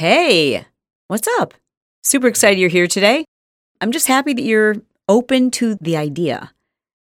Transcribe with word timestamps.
Hey, 0.00 0.64
what's 1.08 1.26
up? 1.40 1.54
Super 2.04 2.28
excited 2.28 2.60
you're 2.60 2.68
here 2.68 2.86
today. 2.86 3.24
I'm 3.80 3.90
just 3.90 4.06
happy 4.06 4.32
that 4.32 4.44
you're 4.44 4.76
open 5.08 5.50
to 5.50 5.74
the 5.74 5.96
idea 5.96 6.52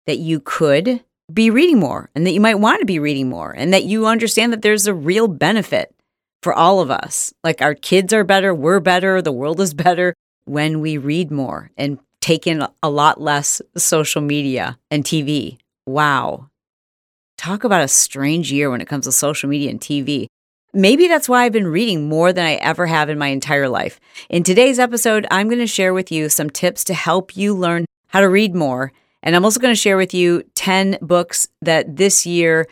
that 0.04 0.18
you 0.18 0.40
could 0.40 1.02
be 1.32 1.48
reading 1.48 1.78
more 1.78 2.10
and 2.14 2.26
that 2.26 2.32
you 2.32 2.40
might 2.42 2.56
want 2.56 2.80
to 2.80 2.84
be 2.84 2.98
reading 2.98 3.30
more 3.30 3.50
and 3.50 3.72
that 3.72 3.84
you 3.84 4.06
understand 4.06 4.52
that 4.52 4.60
there's 4.60 4.86
a 4.86 4.92
real 4.92 5.26
benefit 5.26 5.94
for 6.42 6.52
all 6.52 6.80
of 6.80 6.90
us. 6.90 7.32
Like 7.42 7.62
our 7.62 7.74
kids 7.74 8.12
are 8.12 8.24
better, 8.24 8.54
we're 8.54 8.78
better, 8.78 9.22
the 9.22 9.32
world 9.32 9.58
is 9.62 9.72
better 9.72 10.12
when 10.44 10.80
we 10.80 10.98
read 10.98 11.30
more 11.30 11.70
and 11.78 11.98
take 12.20 12.46
in 12.46 12.66
a 12.82 12.90
lot 12.90 13.18
less 13.18 13.62
social 13.74 14.20
media 14.20 14.78
and 14.90 15.02
TV. 15.02 15.56
Wow. 15.86 16.50
Talk 17.38 17.64
about 17.64 17.84
a 17.84 17.88
strange 17.88 18.52
year 18.52 18.70
when 18.70 18.82
it 18.82 18.88
comes 18.88 19.06
to 19.06 19.12
social 19.12 19.48
media 19.48 19.70
and 19.70 19.80
TV. 19.80 20.26
Maybe 20.74 21.06
that's 21.06 21.28
why 21.28 21.44
I've 21.44 21.52
been 21.52 21.66
reading 21.66 22.08
more 22.08 22.32
than 22.32 22.46
I 22.46 22.54
ever 22.54 22.86
have 22.86 23.10
in 23.10 23.18
my 23.18 23.26
entire 23.26 23.68
life. 23.68 24.00
In 24.30 24.42
today's 24.42 24.78
episode, 24.78 25.26
I'm 25.30 25.48
going 25.48 25.58
to 25.58 25.66
share 25.66 25.92
with 25.92 26.10
you 26.10 26.30
some 26.30 26.48
tips 26.48 26.82
to 26.84 26.94
help 26.94 27.36
you 27.36 27.54
learn 27.54 27.84
how 28.06 28.20
to 28.20 28.28
read 28.28 28.54
more. 28.54 28.90
And 29.22 29.36
I'm 29.36 29.44
also 29.44 29.60
going 29.60 29.74
to 29.74 29.80
share 29.80 29.98
with 29.98 30.14
you 30.14 30.44
10 30.54 30.96
books 31.02 31.46
that 31.60 31.96
this 31.96 32.24
year 32.24 32.66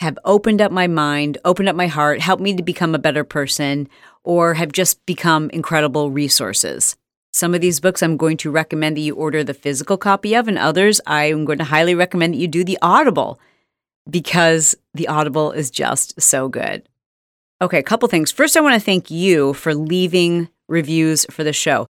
have 0.00 0.18
opened 0.24 0.62
up 0.62 0.72
my 0.72 0.86
mind, 0.86 1.36
opened 1.44 1.68
up 1.68 1.76
my 1.76 1.88
heart, 1.88 2.20
helped 2.20 2.42
me 2.42 2.56
to 2.56 2.62
become 2.62 2.94
a 2.94 2.98
better 2.98 3.22
person, 3.22 3.86
or 4.24 4.54
have 4.54 4.72
just 4.72 5.04
become 5.04 5.50
incredible 5.50 6.10
resources. 6.10 6.96
Some 7.34 7.54
of 7.54 7.60
these 7.60 7.80
books 7.80 8.02
I'm 8.02 8.16
going 8.16 8.38
to 8.38 8.50
recommend 8.50 8.96
that 8.96 9.02
you 9.02 9.14
order 9.14 9.44
the 9.44 9.52
physical 9.52 9.98
copy 9.98 10.34
of, 10.34 10.48
and 10.48 10.56
others 10.56 11.02
I'm 11.06 11.44
going 11.44 11.58
to 11.58 11.64
highly 11.64 11.94
recommend 11.94 12.32
that 12.32 12.38
you 12.38 12.48
do 12.48 12.64
the 12.64 12.78
Audible 12.80 13.38
because 14.08 14.74
the 14.94 15.08
Audible 15.08 15.52
is 15.52 15.70
just 15.70 16.18
so 16.18 16.48
good. 16.48 16.88
Okay, 17.62 17.78
a 17.78 17.82
couple 17.82 18.06
things. 18.08 18.30
First, 18.30 18.54
I 18.54 18.60
want 18.60 18.74
to 18.74 18.84
thank 18.84 19.10
you 19.10 19.54
for 19.54 19.74
leaving 19.74 20.48
reviews 20.68 21.24
for 21.30 21.42
the 21.42 21.54
show. 21.54 21.86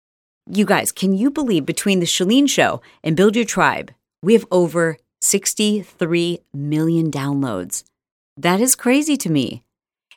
You 0.51 0.65
guys, 0.65 0.91
can 0.91 1.17
you 1.17 1.31
believe 1.31 1.65
between 1.65 2.01
the 2.01 2.07
Chalene 2.07 2.49
Show 2.49 2.83
and 3.05 3.17
Build 3.17 3.37
Your 3.37 3.45
Tribe, 3.45 3.93
we 4.25 4.33
have 4.33 4.45
over 4.51 4.99
63 5.21 6.41
million 6.53 7.13
downloads. 7.13 7.85
That 8.37 8.61
is 8.61 8.75
crazy 8.75 9.17
to 9.19 9.31
me. 9.31 9.63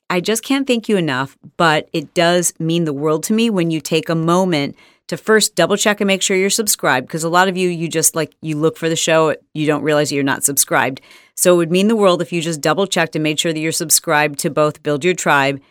I 0.09 0.19
just 0.19 0.43
can't 0.43 0.65
thank 0.65 0.89
you 0.89 0.97
enough, 0.97 1.37
but 1.57 1.89
it 1.93 2.15
does 2.15 2.53
mean 2.59 2.85
the 2.85 2.93
world 2.93 3.21
to 3.25 3.33
me 3.33 3.51
when 3.51 3.69
you 3.69 3.81
take 3.81 4.09
a 4.09 4.15
moment 4.15 4.75
to 5.07 5.17
first 5.17 5.55
double 5.55 5.77
check 5.77 6.01
and 6.01 6.07
make 6.07 6.21
sure 6.21 6.35
you're 6.35 6.49
subscribed 6.49 7.07
because 7.07 7.23
a 7.23 7.29
lot 7.29 7.47
of 7.47 7.57
you 7.57 7.69
you 7.69 7.87
just 7.87 8.15
like 8.15 8.35
you 8.41 8.57
look 8.57 8.77
for 8.77 8.89
the 8.89 8.95
show 8.95 9.35
you 9.53 9.67
don't 9.67 9.83
realize 9.83 10.11
you're 10.11 10.23
not 10.23 10.43
subscribed. 10.43 11.01
So 11.35 11.53
it 11.53 11.57
would 11.57 11.71
mean 11.71 11.87
the 11.87 11.95
world 11.95 12.21
if 12.21 12.31
you 12.31 12.41
just 12.41 12.61
double 12.61 12.87
checked 12.87 13.15
and 13.15 13.23
made 13.23 13.39
sure 13.39 13.53
that 13.53 13.59
you're 13.59 13.71
subscribed 13.71 14.39
to 14.39 14.49
both 14.49 14.83
build 14.83 15.03
your 15.03 15.13
tribe 15.13 15.61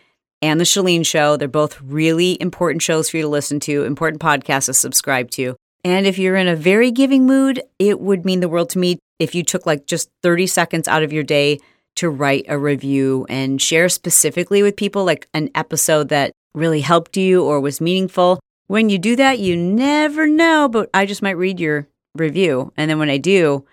and 0.42 0.60
the 0.60 0.64
chalene 0.64 1.06
show. 1.06 1.36
They're 1.36 1.48
both 1.48 1.80
really 1.80 2.40
important 2.40 2.82
shows 2.82 3.08
for 3.08 3.16
you 3.16 3.22
to 3.22 3.28
listen 3.28 3.60
to 3.60 3.84
important 3.84 4.22
podcasts 4.22 4.66
to 4.66 4.74
subscribe 4.74 5.30
to. 5.32 5.56
And 5.84 6.06
if 6.06 6.18
you're 6.18 6.36
in 6.36 6.48
a 6.48 6.56
very 6.56 6.90
giving 6.90 7.26
mood 7.26 7.62
it 7.78 8.00
would 8.00 8.24
mean 8.24 8.40
the 8.40 8.48
world 8.48 8.70
to 8.70 8.78
me 8.78 8.98
if 9.18 9.34
you 9.34 9.42
took 9.42 9.66
like 9.66 9.86
just 9.86 10.10
30 10.22 10.46
seconds 10.46 10.88
out 10.88 11.02
of 11.02 11.12
your 11.12 11.22
day 11.22 11.58
to 11.96 12.10
write 12.10 12.44
a 12.48 12.58
review 12.58 13.24
and 13.28 13.60
share 13.62 13.88
specifically 13.88 14.62
with 14.62 14.76
people 14.76 15.04
like 15.04 15.28
an 15.32 15.48
episode 15.54 16.08
that 16.08 16.32
really 16.54 16.80
helped 16.80 17.16
you 17.16 17.44
or 17.44 17.60
was 17.60 17.80
meaningful 17.80 18.40
when 18.66 18.88
you 18.88 18.98
do 18.98 19.16
that, 19.16 19.38
you 19.38 19.56
never 19.56 20.26
know, 20.26 20.68
but 20.68 20.90
I 20.94 21.06
just 21.06 21.22
might 21.22 21.32
read 21.36 21.60
your 21.60 21.86
review. 22.14 22.72
And 22.76 22.90
then 22.90 22.98
when 22.98 23.10
I 23.10 23.18
do, 23.18 23.64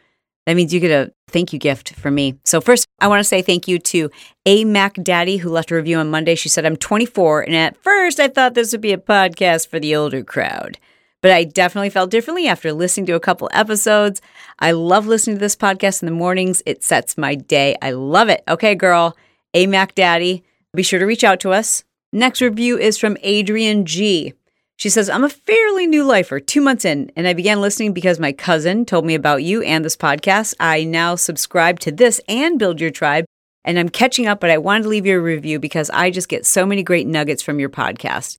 that 0.45 0.55
means 0.55 0.73
you 0.73 0.79
get 0.79 0.91
a 0.91 1.13
thank 1.27 1.53
you 1.53 1.59
gift 1.59 1.93
from 1.93 2.15
me. 2.15 2.39
So, 2.43 2.59
first, 2.61 2.87
I 2.99 3.07
want 3.07 3.19
to 3.19 3.23
say 3.23 3.41
thank 3.41 3.67
you 3.67 3.79
to 3.79 4.09
A 4.45 4.65
Mac 4.65 4.95
Daddy, 4.95 5.37
who 5.37 5.49
left 5.49 5.71
a 5.71 5.75
review 5.75 5.97
on 5.97 6.09
Monday. 6.09 6.35
She 6.35 6.49
said, 6.49 6.65
I'm 6.65 6.75
24, 6.75 7.41
and 7.41 7.55
at 7.55 7.77
first 7.83 8.19
I 8.19 8.27
thought 8.27 8.53
this 8.53 8.71
would 8.71 8.81
be 8.81 8.93
a 8.93 8.97
podcast 8.97 9.67
for 9.67 9.79
the 9.79 9.95
older 9.95 10.23
crowd. 10.23 10.77
But 11.21 11.31
I 11.31 11.43
definitely 11.43 11.91
felt 11.91 12.09
differently 12.09 12.47
after 12.47 12.73
listening 12.73 13.05
to 13.05 13.13
a 13.13 13.19
couple 13.19 13.49
episodes. 13.53 14.21
I 14.57 14.71
love 14.71 15.05
listening 15.05 15.35
to 15.35 15.39
this 15.39 15.55
podcast 15.55 16.01
in 16.01 16.07
the 16.07 16.11
mornings. 16.11 16.63
It 16.65 16.83
sets 16.83 17.17
my 17.17 17.35
day. 17.35 17.75
I 17.81 17.91
love 17.91 18.27
it. 18.27 18.43
Okay, 18.47 18.73
girl, 18.73 19.15
A 19.53 19.67
Mac 19.67 19.93
Daddy, 19.93 20.43
be 20.73 20.81
sure 20.81 20.99
to 20.99 21.05
reach 21.05 21.23
out 21.23 21.39
to 21.41 21.51
us. 21.51 21.83
Next 22.11 22.41
review 22.41 22.77
is 22.77 22.97
from 22.97 23.17
Adrian 23.21 23.85
G. 23.85 24.33
She 24.81 24.89
says, 24.89 25.11
I'm 25.11 25.23
a 25.23 25.29
fairly 25.29 25.85
new 25.85 26.03
lifer, 26.03 26.39
two 26.39 26.59
months 26.59 26.85
in, 26.85 27.11
and 27.15 27.27
I 27.27 27.33
began 27.33 27.61
listening 27.61 27.93
because 27.93 28.19
my 28.19 28.31
cousin 28.31 28.83
told 28.83 29.05
me 29.05 29.13
about 29.13 29.43
you 29.43 29.61
and 29.61 29.85
this 29.85 29.95
podcast. 29.95 30.55
I 30.59 30.85
now 30.85 31.13
subscribe 31.13 31.79
to 31.81 31.91
this 31.91 32.19
and 32.27 32.57
Build 32.57 32.81
Your 32.81 32.89
Tribe, 32.89 33.25
and 33.63 33.77
I'm 33.77 33.89
catching 33.89 34.25
up, 34.25 34.39
but 34.39 34.49
I 34.49 34.57
wanted 34.57 34.81
to 34.81 34.89
leave 34.89 35.05
you 35.05 35.19
a 35.19 35.21
review 35.21 35.59
because 35.59 35.91
I 35.91 36.09
just 36.09 36.29
get 36.29 36.47
so 36.47 36.65
many 36.65 36.81
great 36.81 37.05
nuggets 37.05 37.43
from 37.43 37.59
your 37.59 37.69
podcast. 37.69 38.37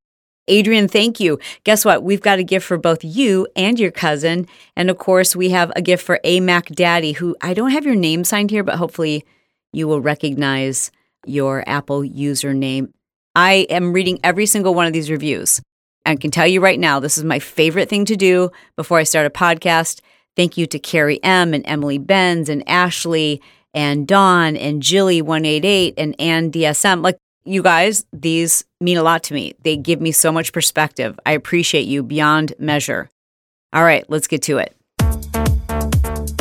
Adrian, 0.49 0.89
thank 0.89 1.21
you. 1.21 1.39
Guess 1.63 1.85
what? 1.85 2.03
We've 2.03 2.21
got 2.21 2.41
a 2.41 2.43
gift 2.43 2.67
for 2.67 2.77
both 2.77 3.05
you 3.05 3.47
and 3.55 3.79
your 3.79 3.93
cousin. 3.93 4.49
And 4.75 4.91
of 4.91 4.99
course, 4.99 5.37
we 5.37 5.51
have 5.51 5.71
a 5.77 5.81
gift 5.81 6.05
for 6.05 6.19
AMAC 6.25 6.75
Daddy, 6.75 7.13
who 7.13 7.37
I 7.41 7.55
don't 7.55 7.71
have 7.71 7.87
your 7.87 7.95
name 7.95 8.25
signed 8.25 8.51
here, 8.51 8.65
but 8.65 8.79
hopefully 8.79 9.25
you 9.73 9.87
will 9.87 10.01
recognize 10.01 10.91
your 11.25 11.63
Apple 11.69 12.03
username. 12.03 12.93
I 13.37 13.69
am 13.71 13.93
reading 13.93 14.19
every 14.25 14.47
single 14.47 14.75
one 14.75 14.89
of 14.89 14.93
these 14.93 15.09
reviews. 15.09 15.61
I 16.05 16.17
can 16.17 16.31
tell 16.31 16.47
you 16.47 16.61
right 16.61 16.81
now, 16.81 16.99
this 17.01 17.17
is 17.17 17.25
my 17.25 17.39
favorite 17.39 17.89
thing 17.89 18.05
to 18.07 18.17
do 18.17 18.51
before 18.77 18.99
I 18.99 19.05
start 19.05 19.27
a 19.27 19.31
podcast. 19.31 20.01
Thank 20.35 20.57
you 20.57 20.67
to 20.67 20.79
Carrie 20.79 21.23
M 21.23 21.55
and 21.55 21.65
Emily 21.67 21.99
Benz 21.99 22.49
and 22.49 22.69
Ashley 22.69 23.41
and 23.75 24.07
Dawn 24.07 24.57
and 24.57 24.83
Jilly188 24.83 25.95
and 25.97 26.21
Ann 26.21 26.51
DSM. 26.51 27.03
Like, 27.03 27.19
you 27.45 27.63
guys, 27.63 28.05
these 28.13 28.65
mean 28.81 28.97
a 28.97 29.03
lot 29.03 29.23
to 29.25 29.35
me. 29.35 29.55
They 29.63 29.77
give 29.77 30.01
me 30.01 30.13
so 30.13 30.33
much 30.33 30.53
perspective. 30.53 31.19
I 31.27 31.33
appreciate 31.33 31.87
you 31.87 32.03
beyond 32.03 32.55
measure. 32.59 33.11
All 33.73 33.85
right, 33.85 34.05
let's 34.09 34.27
get 34.27 34.43
to 34.43 34.59
it. 34.59 34.77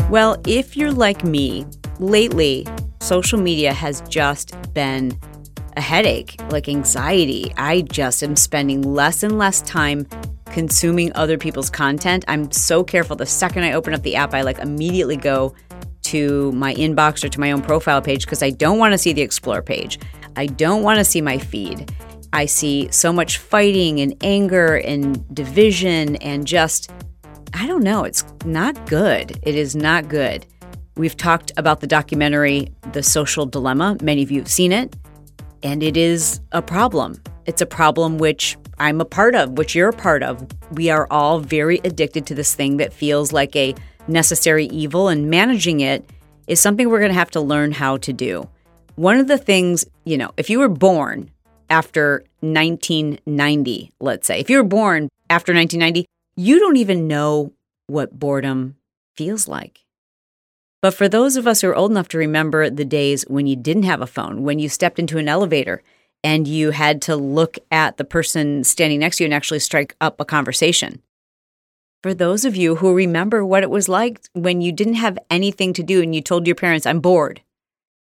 Well, 0.09 0.41
if 0.45 0.75
you're 0.75 0.91
like 0.91 1.23
me, 1.23 1.65
lately, 1.99 2.67
social 2.99 3.39
media 3.39 3.73
has 3.73 4.01
just 4.09 4.55
been 4.73 5.17
a 5.75 5.81
headache, 5.81 6.39
like 6.49 6.67
anxiety. 6.67 7.53
I 7.57 7.81
just 7.81 8.23
am 8.23 8.35
spending 8.35 8.81
less 8.81 9.23
and 9.23 9.37
less 9.37 9.61
time 9.61 10.07
consuming 10.47 11.11
other 11.15 11.37
people's 11.37 11.69
content. 11.69 12.25
I'm 12.27 12.51
so 12.51 12.83
careful. 12.83 13.15
The 13.15 13.25
second 13.25 13.63
I 13.63 13.73
open 13.73 13.93
up 13.93 14.03
the 14.03 14.15
app, 14.15 14.33
I 14.33 14.41
like 14.41 14.59
immediately 14.59 15.17
go 15.17 15.55
to 16.03 16.51
my 16.53 16.73
inbox 16.75 17.23
or 17.23 17.29
to 17.29 17.39
my 17.39 17.51
own 17.51 17.61
profile 17.61 18.01
page 18.01 18.25
because 18.25 18.43
I 18.43 18.49
don't 18.49 18.79
want 18.79 18.91
to 18.93 18.97
see 18.97 19.13
the 19.13 19.21
explore 19.21 19.61
page. 19.61 19.99
I 20.35 20.47
don't 20.47 20.83
want 20.83 20.97
to 20.97 21.05
see 21.05 21.21
my 21.21 21.37
feed. 21.37 21.91
I 22.33 22.45
see 22.45 22.89
so 22.91 23.11
much 23.11 23.37
fighting 23.37 23.99
and 23.99 24.15
anger 24.21 24.77
and 24.77 25.23
division 25.33 26.15
and 26.17 26.47
just, 26.47 26.89
I 27.53 27.67
don't 27.67 27.83
know, 27.83 28.03
it's 28.03 28.23
not 28.45 28.87
good. 28.87 29.37
It 29.43 29.55
is 29.55 29.75
not 29.75 30.07
good. 30.07 30.45
We've 30.95 31.15
talked 31.15 31.51
about 31.57 31.79
the 31.79 31.87
documentary, 31.87 32.73
The 32.91 33.03
Social 33.03 33.45
Dilemma. 33.45 33.97
Many 34.01 34.23
of 34.23 34.31
you 34.31 34.39
have 34.39 34.49
seen 34.49 34.71
it. 34.71 34.95
And 35.63 35.83
it 35.83 35.95
is 35.95 36.41
a 36.51 36.61
problem. 36.61 37.21
It's 37.45 37.61
a 37.61 37.65
problem 37.65 38.17
which 38.17 38.57
I'm 38.79 38.99
a 38.99 39.05
part 39.05 39.35
of, 39.35 39.57
which 39.57 39.75
you're 39.75 39.89
a 39.89 39.93
part 39.93 40.23
of. 40.23 40.45
We 40.71 40.89
are 40.89 41.07
all 41.11 41.39
very 41.39 41.79
addicted 41.83 42.25
to 42.27 42.35
this 42.35 42.55
thing 42.55 42.77
that 42.77 42.93
feels 42.93 43.31
like 43.31 43.55
a 43.55 43.75
necessary 44.07 44.65
evil, 44.65 45.07
and 45.07 45.29
managing 45.29 45.81
it 45.81 46.09
is 46.47 46.59
something 46.59 46.89
we're 46.89 46.99
going 46.99 47.11
to 47.11 47.17
have 47.17 47.31
to 47.31 47.41
learn 47.41 47.71
how 47.71 47.97
to 47.97 48.11
do. 48.11 48.49
One 48.95 49.17
of 49.17 49.27
the 49.27 49.37
things, 49.37 49.85
you 50.03 50.17
know, 50.17 50.31
if 50.37 50.49
you 50.49 50.59
were 50.59 50.69
born 50.69 51.29
after 51.69 52.23
1990, 52.41 53.91
let's 53.99 54.27
say, 54.27 54.39
if 54.39 54.49
you 54.49 54.57
were 54.57 54.63
born 54.63 55.09
after 55.29 55.53
1990, 55.53 56.05
you 56.35 56.59
don't 56.59 56.77
even 56.77 57.07
know 57.07 57.53
what 57.87 58.17
boredom 58.17 58.75
feels 59.15 59.47
like. 59.47 59.80
But 60.81 60.95
for 60.95 61.07
those 61.07 61.35
of 61.35 61.45
us 61.45 61.61
who 61.61 61.69
are 61.69 61.75
old 61.75 61.91
enough 61.91 62.07
to 62.09 62.17
remember 62.17 62.69
the 62.69 62.85
days 62.85 63.23
when 63.27 63.45
you 63.45 63.55
didn't 63.55 63.83
have 63.83 64.01
a 64.01 64.07
phone, 64.07 64.41
when 64.41 64.57
you 64.57 64.67
stepped 64.67 64.97
into 64.97 65.19
an 65.19 65.29
elevator 65.29 65.83
and 66.23 66.47
you 66.47 66.71
had 66.71 67.01
to 67.03 67.15
look 67.15 67.57
at 67.69 67.97
the 67.97 68.03
person 68.03 68.63
standing 68.63 68.99
next 68.99 69.17
to 69.17 69.23
you 69.23 69.25
and 69.25 69.33
actually 69.33 69.59
strike 69.59 69.95
up 70.01 70.19
a 70.19 70.25
conversation. 70.25 71.01
For 72.01 72.15
those 72.15 72.45
of 72.45 72.55
you 72.55 72.77
who 72.77 72.95
remember 72.95 73.45
what 73.45 73.61
it 73.61 73.69
was 73.69 73.87
like 73.87 74.21
when 74.33 74.61
you 74.61 74.71
didn't 74.71 74.95
have 74.95 75.19
anything 75.29 75.71
to 75.73 75.83
do 75.83 76.01
and 76.01 76.15
you 76.15 76.21
told 76.21 76.47
your 76.47 76.55
parents, 76.55 76.87
I'm 76.87 76.99
bored, 76.99 77.41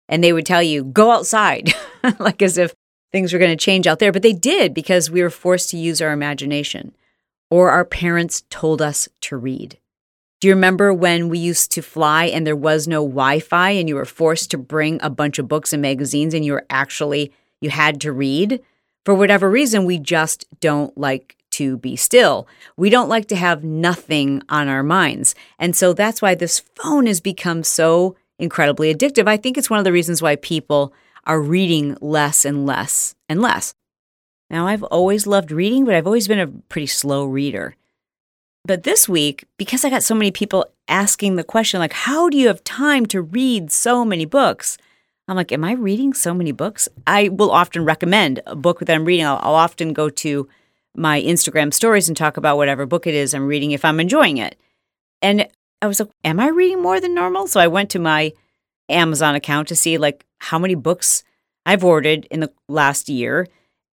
and 0.08 0.22
they 0.22 0.32
would 0.32 0.46
tell 0.46 0.62
you, 0.62 0.82
go 0.82 1.12
outside, 1.12 1.72
like 2.18 2.42
as 2.42 2.58
if 2.58 2.74
things 3.12 3.32
were 3.32 3.38
going 3.38 3.56
to 3.56 3.64
change 3.64 3.86
out 3.86 4.00
there. 4.00 4.10
But 4.10 4.22
they 4.22 4.32
did 4.32 4.74
because 4.74 5.12
we 5.12 5.22
were 5.22 5.30
forced 5.30 5.70
to 5.70 5.76
use 5.76 6.02
our 6.02 6.10
imagination, 6.10 6.96
or 7.50 7.70
our 7.70 7.84
parents 7.84 8.42
told 8.50 8.82
us 8.82 9.08
to 9.22 9.36
read. 9.36 9.78
Do 10.44 10.48
you 10.48 10.54
remember 10.54 10.92
when 10.92 11.30
we 11.30 11.38
used 11.38 11.72
to 11.72 11.80
fly 11.80 12.26
and 12.26 12.46
there 12.46 12.54
was 12.54 12.86
no 12.86 13.02
Wi 13.02 13.40
Fi 13.40 13.70
and 13.70 13.88
you 13.88 13.94
were 13.94 14.04
forced 14.04 14.50
to 14.50 14.58
bring 14.58 15.00
a 15.00 15.08
bunch 15.08 15.38
of 15.38 15.48
books 15.48 15.72
and 15.72 15.80
magazines 15.80 16.34
and 16.34 16.44
you 16.44 16.52
were 16.52 16.66
actually, 16.68 17.32
you 17.62 17.70
had 17.70 17.98
to 18.02 18.12
read? 18.12 18.60
For 19.06 19.14
whatever 19.14 19.48
reason, 19.48 19.86
we 19.86 19.98
just 19.98 20.44
don't 20.60 20.94
like 20.98 21.38
to 21.52 21.78
be 21.78 21.96
still. 21.96 22.46
We 22.76 22.90
don't 22.90 23.08
like 23.08 23.26
to 23.28 23.36
have 23.36 23.64
nothing 23.64 24.42
on 24.50 24.68
our 24.68 24.82
minds. 24.82 25.34
And 25.58 25.74
so 25.74 25.94
that's 25.94 26.20
why 26.20 26.34
this 26.34 26.58
phone 26.58 27.06
has 27.06 27.22
become 27.22 27.64
so 27.64 28.14
incredibly 28.38 28.94
addictive. 28.94 29.26
I 29.26 29.38
think 29.38 29.56
it's 29.56 29.70
one 29.70 29.78
of 29.78 29.86
the 29.86 29.92
reasons 29.92 30.20
why 30.20 30.36
people 30.36 30.92
are 31.24 31.40
reading 31.40 31.96
less 32.02 32.44
and 32.44 32.66
less 32.66 33.14
and 33.30 33.40
less. 33.40 33.74
Now, 34.50 34.66
I've 34.66 34.82
always 34.82 35.26
loved 35.26 35.50
reading, 35.50 35.86
but 35.86 35.94
I've 35.94 36.06
always 36.06 36.28
been 36.28 36.38
a 36.38 36.48
pretty 36.48 36.88
slow 36.88 37.24
reader. 37.24 37.76
But 38.66 38.84
this 38.84 39.08
week, 39.08 39.44
because 39.58 39.84
I 39.84 39.90
got 39.90 40.02
so 40.02 40.14
many 40.14 40.30
people 40.30 40.66
asking 40.88 41.36
the 41.36 41.44
question, 41.44 41.80
like, 41.80 41.92
how 41.92 42.30
do 42.30 42.38
you 42.38 42.46
have 42.48 42.64
time 42.64 43.04
to 43.06 43.20
read 43.20 43.70
so 43.70 44.04
many 44.04 44.24
books? 44.24 44.78
I'm 45.28 45.36
like, 45.36 45.52
am 45.52 45.64
I 45.64 45.72
reading 45.72 46.14
so 46.14 46.32
many 46.32 46.52
books? 46.52 46.88
I 47.06 47.28
will 47.28 47.50
often 47.50 47.84
recommend 47.84 48.40
a 48.46 48.56
book 48.56 48.80
that 48.80 48.90
I'm 48.94 49.04
reading. 49.04 49.26
I'll, 49.26 49.40
I'll 49.42 49.54
often 49.54 49.92
go 49.92 50.08
to 50.08 50.48
my 50.96 51.20
Instagram 51.20 51.74
stories 51.74 52.08
and 52.08 52.16
talk 52.16 52.36
about 52.36 52.56
whatever 52.56 52.86
book 52.86 53.06
it 53.06 53.14
is 53.14 53.34
I'm 53.34 53.46
reading 53.46 53.72
if 53.72 53.84
I'm 53.84 54.00
enjoying 54.00 54.38
it. 54.38 54.58
And 55.20 55.48
I 55.82 55.86
was 55.86 56.00
like, 56.00 56.10
am 56.24 56.40
I 56.40 56.48
reading 56.48 56.80
more 56.80 57.00
than 57.00 57.14
normal? 57.14 57.46
So 57.46 57.60
I 57.60 57.66
went 57.66 57.90
to 57.90 57.98
my 57.98 58.32
Amazon 58.88 59.34
account 59.34 59.68
to 59.68 59.76
see 59.76 59.98
like 59.98 60.24
how 60.38 60.58
many 60.58 60.74
books 60.74 61.24
I've 61.66 61.84
ordered 61.84 62.26
in 62.30 62.40
the 62.40 62.52
last 62.68 63.08
year 63.08 63.46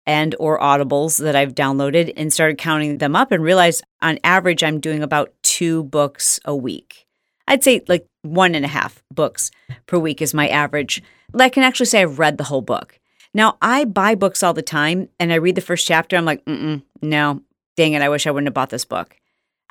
and 0.09 0.35
or 0.39 0.59
audibles 0.59 1.21
that 1.21 1.35
I've 1.35 1.53
downloaded 1.53 2.11
and 2.17 2.33
started 2.33 2.57
counting 2.57 2.97
them 2.97 3.15
up 3.15 3.31
and 3.31 3.43
realized 3.43 3.83
on 4.01 4.17
average 4.23 4.63
I'm 4.63 4.79
doing 4.79 5.03
about 5.03 5.31
two 5.43 5.83
books 5.83 6.39
a 6.45 6.55
week. 6.55 7.05
I'd 7.47 7.63
say 7.63 7.83
like 7.87 8.07
one 8.23 8.55
and 8.55 8.65
a 8.65 8.69
half 8.69 9.03
books 9.13 9.51
per 9.85 9.99
week 9.99 10.19
is 10.19 10.33
my 10.33 10.47
average. 10.47 11.03
I 11.39 11.49
can 11.49 11.61
actually 11.61 11.85
say 11.85 12.01
I've 12.01 12.17
read 12.17 12.39
the 12.39 12.45
whole 12.45 12.63
book. 12.63 12.99
Now 13.35 13.57
I 13.61 13.85
buy 13.85 14.15
books 14.15 14.41
all 14.41 14.55
the 14.55 14.63
time 14.63 15.09
and 15.19 15.31
I 15.31 15.35
read 15.35 15.53
the 15.53 15.61
first 15.61 15.85
chapter. 15.85 16.17
I'm 16.17 16.25
like, 16.25 16.43
mm 16.45 16.81
no, 17.03 17.43
dang 17.77 17.93
it, 17.93 18.01
I 18.01 18.09
wish 18.09 18.25
I 18.25 18.31
wouldn't 18.31 18.47
have 18.47 18.55
bought 18.55 18.71
this 18.71 18.85
book. 18.85 19.15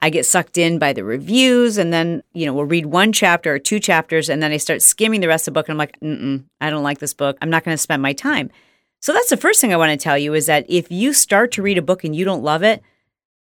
I 0.01 0.09
get 0.09 0.25
sucked 0.25 0.57
in 0.57 0.79
by 0.79 0.93
the 0.93 1.03
reviews 1.03 1.79
and 1.79 1.93
then, 1.93 2.23
you 2.33 2.47
know, 2.47 2.55
we'll 2.55 2.65
read 2.65 2.87
one 2.87 3.13
chapter 3.13 3.53
or 3.53 3.59
two 3.59 3.81
chapters 3.81 4.29
and 4.29 4.41
then 4.41 4.53
I 4.53 4.59
start 4.59 4.83
skimming 4.83 5.21
the 5.21 5.27
rest 5.27 5.49
of 5.49 5.53
the 5.53 5.59
book 5.59 5.69
and 5.69 5.73
I'm 5.75 5.79
like, 5.79 5.99
mm 5.99 6.45
I 6.61 6.71
don't 6.71 6.85
like 6.85 7.01
this 7.01 7.13
book. 7.13 7.37
I'm 7.43 7.51
not 7.51 7.65
going 7.65 7.75
to 7.75 7.83
spend 7.83 8.03
my 8.03 8.13
time. 8.13 8.53
So 9.01 9.13
that's 9.13 9.31
the 9.31 9.37
first 9.37 9.61
thing 9.61 9.73
I 9.73 9.77
want 9.77 9.91
to 9.91 10.03
tell 10.03 10.19
you 10.19 10.35
is 10.35 10.47
that 10.47 10.67
if 10.69 10.91
you 10.91 11.13
start 11.13 11.53
to 11.53 11.63
read 11.63 11.79
a 11.79 11.83
book 11.83 12.05
and 12.05 12.15
you 12.15 12.25
don't 12.25 12.43
love 12.43 12.63
it, 12.63 12.83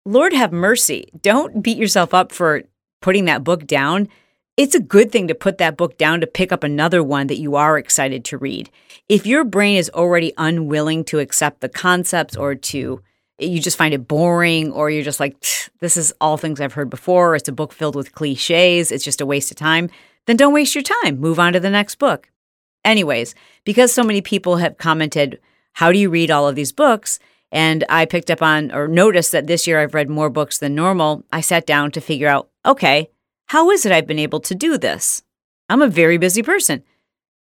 Lord 0.04 0.32
have 0.32 0.52
mercy. 0.52 1.10
Don't 1.20 1.62
beat 1.62 1.76
yourself 1.76 2.14
up 2.14 2.32
for 2.32 2.62
putting 3.00 3.26
that 3.26 3.44
book 3.44 3.66
down. 3.66 4.08
It's 4.56 4.74
a 4.74 4.80
good 4.80 5.12
thing 5.12 5.28
to 5.28 5.34
put 5.34 5.58
that 5.58 5.76
book 5.76 5.98
down 5.98 6.20
to 6.20 6.26
pick 6.26 6.50
up 6.50 6.64
another 6.64 7.02
one 7.02 7.26
that 7.28 7.38
you 7.38 7.54
are 7.56 7.78
excited 7.78 8.24
to 8.26 8.38
read. 8.38 8.70
If 9.08 9.26
your 9.26 9.44
brain 9.44 9.76
is 9.76 9.90
already 9.90 10.32
unwilling 10.36 11.04
to 11.04 11.18
accept 11.18 11.60
the 11.60 11.68
concepts 11.68 12.36
or 12.36 12.54
to 12.54 13.02
you 13.38 13.60
just 13.60 13.76
find 13.76 13.94
it 13.94 14.08
boring 14.08 14.72
or 14.72 14.90
you're 14.90 15.04
just 15.04 15.20
like 15.20 15.36
this 15.80 15.96
is 15.96 16.12
all 16.20 16.36
things 16.36 16.60
I've 16.60 16.72
heard 16.72 16.90
before, 16.90 17.36
it's 17.36 17.48
a 17.48 17.52
book 17.52 17.72
filled 17.72 17.94
with 17.94 18.12
clichés, 18.12 18.90
it's 18.90 19.04
just 19.04 19.20
a 19.20 19.26
waste 19.26 19.50
of 19.50 19.56
time, 19.56 19.90
then 20.26 20.36
don't 20.36 20.52
waste 20.52 20.74
your 20.74 20.82
time. 20.82 21.20
Move 21.20 21.38
on 21.38 21.52
to 21.52 21.60
the 21.60 21.70
next 21.70 21.96
book. 21.96 22.30
Anyways, 22.84 23.34
because 23.64 23.92
so 23.92 24.02
many 24.02 24.20
people 24.20 24.56
have 24.56 24.78
commented, 24.78 25.38
How 25.74 25.92
do 25.92 25.98
you 25.98 26.10
read 26.10 26.30
all 26.30 26.48
of 26.48 26.56
these 26.56 26.72
books? 26.72 27.18
And 27.50 27.84
I 27.88 28.04
picked 28.04 28.30
up 28.30 28.42
on 28.42 28.72
or 28.72 28.88
noticed 28.88 29.32
that 29.32 29.46
this 29.46 29.66
year 29.66 29.80
I've 29.80 29.94
read 29.94 30.10
more 30.10 30.30
books 30.30 30.58
than 30.58 30.74
normal. 30.74 31.24
I 31.32 31.40
sat 31.40 31.66
down 31.66 31.90
to 31.92 32.00
figure 32.00 32.28
out, 32.28 32.50
okay, 32.66 33.10
how 33.46 33.70
is 33.70 33.86
it 33.86 33.92
I've 33.92 34.06
been 34.06 34.18
able 34.18 34.40
to 34.40 34.54
do 34.54 34.76
this? 34.76 35.22
I'm 35.68 35.82
a 35.82 35.88
very 35.88 36.18
busy 36.18 36.42
person, 36.42 36.82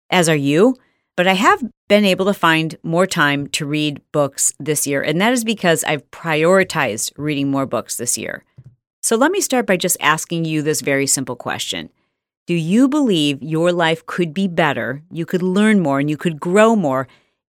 as 0.10 0.30
are 0.30 0.36
you, 0.36 0.76
but 1.16 1.28
I 1.28 1.34
have 1.34 1.64
been 1.90 2.06
able 2.06 2.26
to 2.26 2.34
find 2.34 2.78
more 2.84 3.08
time 3.08 3.48
to 3.48 3.66
read 3.66 4.02
books 4.12 4.54
this 4.60 4.86
year. 4.86 5.02
And 5.02 5.20
that 5.20 5.34
is 5.34 5.44
because 5.44 5.84
I've 5.84 6.10
prioritized 6.12 7.12
reading 7.18 7.50
more 7.50 7.66
books 7.66 7.98
this 7.98 8.18
year. 8.18 8.44
So 9.02 9.16
let 9.16 9.32
me 9.32 9.42
start 9.42 9.66
by 9.66 9.78
just 9.78 9.98
asking 10.00 10.46
you 10.46 10.62
this 10.62 10.82
very 10.82 11.08
simple 11.08 11.36
question 11.36 11.90
do 12.46 12.54
you 12.54 12.88
believe 12.88 13.44
your 13.44 13.74
life 13.74 14.06
could 14.06 14.34
be 14.34 14.48
better, 14.48 15.04
you 15.12 15.26
could 15.26 15.44
learn 15.44 15.82
more, 15.82 16.00
and 16.00 16.10
you 16.10 16.16
could 16.16 16.40
grow 16.40 16.78
more 16.78 17.08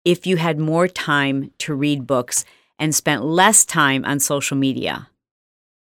if 0.08 0.26
you 0.26 0.38
had 0.38 0.58
more 0.58 0.88
time 0.88 1.50
to 1.58 1.74
read 1.74 2.06
books 2.06 2.46
and 2.78 2.94
spent 2.94 3.22
less 3.22 3.66
time 3.66 4.06
on 4.06 4.18
social 4.18 4.56
media? 4.56 5.10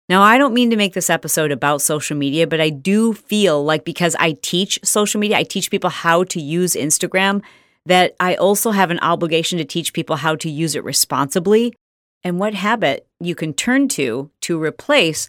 Now, 0.08 0.22
I 0.22 0.38
don't 0.38 0.54
mean 0.54 0.70
to 0.70 0.76
make 0.76 0.94
this 0.94 1.10
episode 1.10 1.50
about 1.50 1.82
social 1.82 2.16
media, 2.16 2.46
but 2.46 2.60
I 2.60 2.70
do 2.70 3.12
feel 3.12 3.64
like 3.64 3.84
because 3.84 4.14
I 4.20 4.36
teach 4.40 4.78
social 4.84 5.18
media, 5.18 5.38
I 5.38 5.42
teach 5.42 5.68
people 5.68 5.90
how 5.90 6.22
to 6.24 6.40
use 6.40 6.74
Instagram, 6.74 7.42
that 7.86 8.14
I 8.20 8.36
also 8.36 8.70
have 8.70 8.92
an 8.92 9.00
obligation 9.00 9.58
to 9.58 9.64
teach 9.64 9.92
people 9.92 10.14
how 10.14 10.36
to 10.36 10.48
use 10.48 10.76
it 10.76 10.84
responsibly 10.84 11.74
and 12.22 12.38
what 12.38 12.54
habit 12.54 13.08
you 13.18 13.34
can 13.34 13.52
turn 13.52 13.88
to 13.88 14.30
to 14.42 14.62
replace 14.62 15.28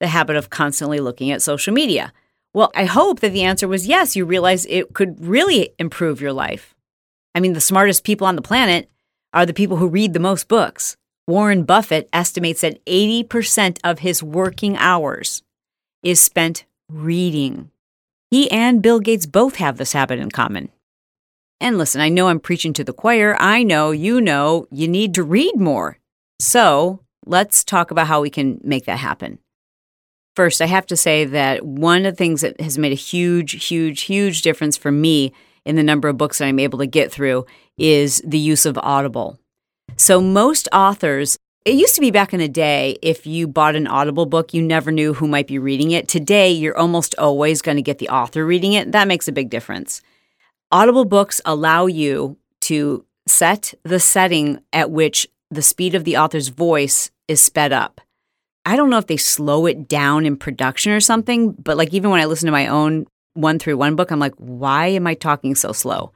the 0.00 0.06
habit 0.06 0.36
of 0.36 0.48
constantly 0.48 1.00
looking 1.00 1.30
at 1.30 1.42
social 1.42 1.74
media. 1.74 2.14
Well, 2.54 2.72
I 2.74 2.86
hope 2.86 3.20
that 3.20 3.32
the 3.32 3.42
answer 3.42 3.68
was 3.68 3.86
yes. 3.86 4.16
You 4.16 4.24
realize 4.24 4.64
it 4.66 4.94
could 4.94 5.22
really 5.22 5.74
improve 5.78 6.22
your 6.22 6.32
life. 6.32 6.74
I 7.34 7.40
mean, 7.40 7.52
the 7.52 7.60
smartest 7.60 8.04
people 8.04 8.26
on 8.26 8.36
the 8.36 8.42
planet 8.42 8.90
are 9.32 9.46
the 9.46 9.54
people 9.54 9.78
who 9.78 9.88
read 9.88 10.12
the 10.12 10.20
most 10.20 10.48
books. 10.48 10.96
Warren 11.26 11.64
Buffett 11.64 12.08
estimates 12.12 12.60
that 12.62 12.84
80% 12.84 13.78
of 13.84 14.00
his 14.00 14.22
working 14.22 14.76
hours 14.76 15.42
is 16.02 16.20
spent 16.20 16.64
reading. 16.88 17.70
He 18.30 18.50
and 18.50 18.82
Bill 18.82 18.98
Gates 18.98 19.26
both 19.26 19.56
have 19.56 19.76
this 19.76 19.92
habit 19.92 20.18
in 20.18 20.30
common. 20.30 20.70
And 21.60 21.78
listen, 21.78 22.00
I 22.00 22.08
know 22.08 22.28
I'm 22.28 22.40
preaching 22.40 22.72
to 22.74 22.84
the 22.84 22.92
choir. 22.92 23.36
I 23.38 23.62
know 23.62 23.92
you 23.92 24.20
know 24.20 24.66
you 24.70 24.88
need 24.88 25.14
to 25.14 25.22
read 25.22 25.56
more. 25.56 25.98
So 26.40 27.00
let's 27.24 27.62
talk 27.62 27.90
about 27.90 28.08
how 28.08 28.20
we 28.20 28.30
can 28.30 28.60
make 28.64 28.84
that 28.86 28.98
happen. 28.98 29.38
First, 30.34 30.60
I 30.60 30.66
have 30.66 30.86
to 30.86 30.96
say 30.96 31.24
that 31.26 31.64
one 31.64 32.04
of 32.04 32.14
the 32.14 32.16
things 32.16 32.40
that 32.40 32.60
has 32.60 32.78
made 32.78 32.92
a 32.92 32.96
huge, 32.96 33.64
huge, 33.64 34.02
huge 34.02 34.42
difference 34.42 34.76
for 34.76 34.90
me 34.90 35.32
in 35.64 35.76
the 35.76 35.82
number 35.82 36.08
of 36.08 36.16
books 36.16 36.38
that 36.38 36.46
I'm 36.46 36.58
able 36.58 36.78
to 36.78 36.86
get 36.86 37.12
through 37.12 37.46
is 37.78 38.22
the 38.24 38.38
use 38.38 38.66
of 38.66 38.78
Audible. 38.78 39.38
So, 39.96 40.20
most 40.20 40.68
authors, 40.72 41.36
it 41.64 41.74
used 41.74 41.94
to 41.94 42.00
be 42.00 42.10
back 42.10 42.32
in 42.32 42.40
the 42.40 42.48
day, 42.48 42.98
if 43.02 43.26
you 43.26 43.46
bought 43.46 43.76
an 43.76 43.86
Audible 43.86 44.26
book, 44.26 44.54
you 44.54 44.62
never 44.62 44.90
knew 44.90 45.14
who 45.14 45.28
might 45.28 45.46
be 45.46 45.58
reading 45.58 45.90
it. 45.90 46.08
Today, 46.08 46.50
you're 46.50 46.76
almost 46.76 47.14
always 47.18 47.62
going 47.62 47.76
to 47.76 47.82
get 47.82 47.98
the 47.98 48.08
author 48.08 48.44
reading 48.44 48.72
it. 48.72 48.92
That 48.92 49.08
makes 49.08 49.28
a 49.28 49.32
big 49.32 49.50
difference. 49.50 50.00
Audible 50.70 51.04
books 51.04 51.40
allow 51.44 51.86
you 51.86 52.38
to 52.62 53.04
set 53.26 53.74
the 53.82 54.00
setting 54.00 54.60
at 54.72 54.90
which 54.90 55.28
the 55.50 55.62
speed 55.62 55.94
of 55.94 56.04
the 56.04 56.16
author's 56.16 56.48
voice 56.48 57.10
is 57.28 57.42
sped 57.42 57.72
up. 57.72 58.00
I 58.64 58.76
don't 58.76 58.90
know 58.90 58.98
if 58.98 59.06
they 59.06 59.16
slow 59.16 59.66
it 59.66 59.88
down 59.88 60.24
in 60.24 60.36
production 60.36 60.92
or 60.92 61.00
something, 61.00 61.52
but 61.52 61.76
like 61.76 61.92
even 61.92 62.10
when 62.10 62.20
I 62.20 62.26
listen 62.26 62.46
to 62.46 62.52
my 62.52 62.68
own 62.68 63.06
one 63.34 63.58
through 63.58 63.76
one 63.76 63.96
book, 63.96 64.10
I'm 64.10 64.18
like, 64.18 64.34
why 64.36 64.86
am 64.88 65.06
I 65.06 65.14
talking 65.14 65.54
so 65.54 65.72
slow? 65.72 66.12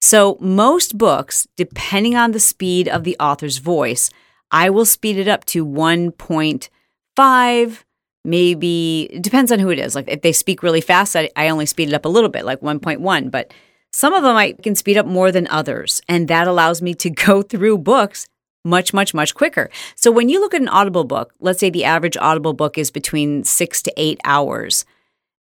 So, 0.00 0.38
most 0.40 0.96
books, 0.96 1.46
depending 1.56 2.16
on 2.16 2.32
the 2.32 2.40
speed 2.40 2.88
of 2.88 3.04
the 3.04 3.16
author's 3.20 3.58
voice, 3.58 4.10
I 4.50 4.70
will 4.70 4.86
speed 4.86 5.18
it 5.18 5.28
up 5.28 5.44
to 5.46 5.64
1.5, 5.64 7.78
maybe, 8.24 9.18
depends 9.20 9.52
on 9.52 9.58
who 9.58 9.70
it 9.70 9.78
is. 9.78 9.94
Like 9.94 10.08
if 10.08 10.22
they 10.22 10.32
speak 10.32 10.62
really 10.62 10.80
fast, 10.80 11.16
I, 11.16 11.30
I 11.36 11.50
only 11.50 11.66
speed 11.66 11.88
it 11.88 11.94
up 11.94 12.04
a 12.04 12.08
little 12.08 12.30
bit, 12.30 12.44
like 12.44 12.60
1.1. 12.60 13.30
But 13.30 13.52
some 13.92 14.12
of 14.12 14.22
them 14.22 14.36
I 14.36 14.52
can 14.52 14.74
speed 14.74 14.96
up 14.96 15.06
more 15.06 15.30
than 15.30 15.46
others. 15.48 16.00
And 16.08 16.28
that 16.28 16.48
allows 16.48 16.82
me 16.82 16.94
to 16.94 17.10
go 17.10 17.42
through 17.42 17.78
books 17.78 18.26
much, 18.64 18.92
much, 18.92 19.14
much 19.14 19.34
quicker. 19.34 19.70
So 19.96 20.10
when 20.10 20.28
you 20.28 20.40
look 20.40 20.54
at 20.54 20.60
an 20.60 20.68
Audible 20.68 21.04
book, 21.04 21.32
let's 21.40 21.60
say 21.60 21.70
the 21.70 21.84
average 21.84 22.16
Audible 22.18 22.52
book 22.52 22.76
is 22.76 22.90
between 22.90 23.44
six 23.44 23.82
to 23.82 23.92
eight 23.96 24.20
hours, 24.24 24.84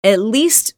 at 0.04 0.20
least 0.20 0.74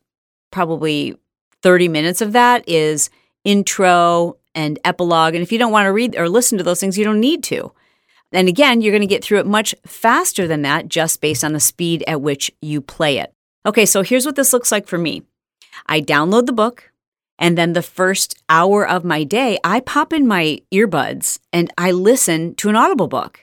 probably 0.50 1.16
30 1.62 1.88
minutes 1.88 2.20
of 2.20 2.32
that 2.32 2.68
is 2.68 3.10
intro 3.44 4.36
and 4.54 4.78
epilogue. 4.84 5.34
And 5.34 5.42
if 5.42 5.52
you 5.52 5.58
don't 5.58 5.72
want 5.72 5.86
to 5.86 5.92
read 5.92 6.16
or 6.16 6.28
listen 6.28 6.58
to 6.58 6.64
those 6.64 6.80
things, 6.80 6.98
you 6.98 7.04
don't 7.04 7.20
need 7.20 7.42
to. 7.44 7.72
And 8.32 8.48
again, 8.48 8.80
you're 8.80 8.92
going 8.92 9.00
to 9.00 9.06
get 9.06 9.24
through 9.24 9.40
it 9.40 9.46
much 9.46 9.74
faster 9.86 10.46
than 10.46 10.62
that 10.62 10.88
just 10.88 11.20
based 11.20 11.42
on 11.42 11.52
the 11.52 11.60
speed 11.60 12.04
at 12.06 12.20
which 12.20 12.50
you 12.60 12.80
play 12.80 13.18
it. 13.18 13.34
Okay, 13.66 13.84
so 13.84 14.02
here's 14.02 14.24
what 14.24 14.36
this 14.36 14.52
looks 14.52 14.72
like 14.72 14.86
for 14.86 14.98
me 14.98 15.22
I 15.86 16.00
download 16.00 16.46
the 16.46 16.52
book, 16.52 16.92
and 17.38 17.58
then 17.58 17.72
the 17.72 17.82
first 17.82 18.40
hour 18.48 18.86
of 18.86 19.04
my 19.04 19.24
day, 19.24 19.58
I 19.64 19.80
pop 19.80 20.12
in 20.12 20.26
my 20.26 20.60
earbuds 20.72 21.40
and 21.52 21.72
I 21.76 21.90
listen 21.90 22.54
to 22.56 22.68
an 22.68 22.76
Audible 22.76 23.08
book. 23.08 23.40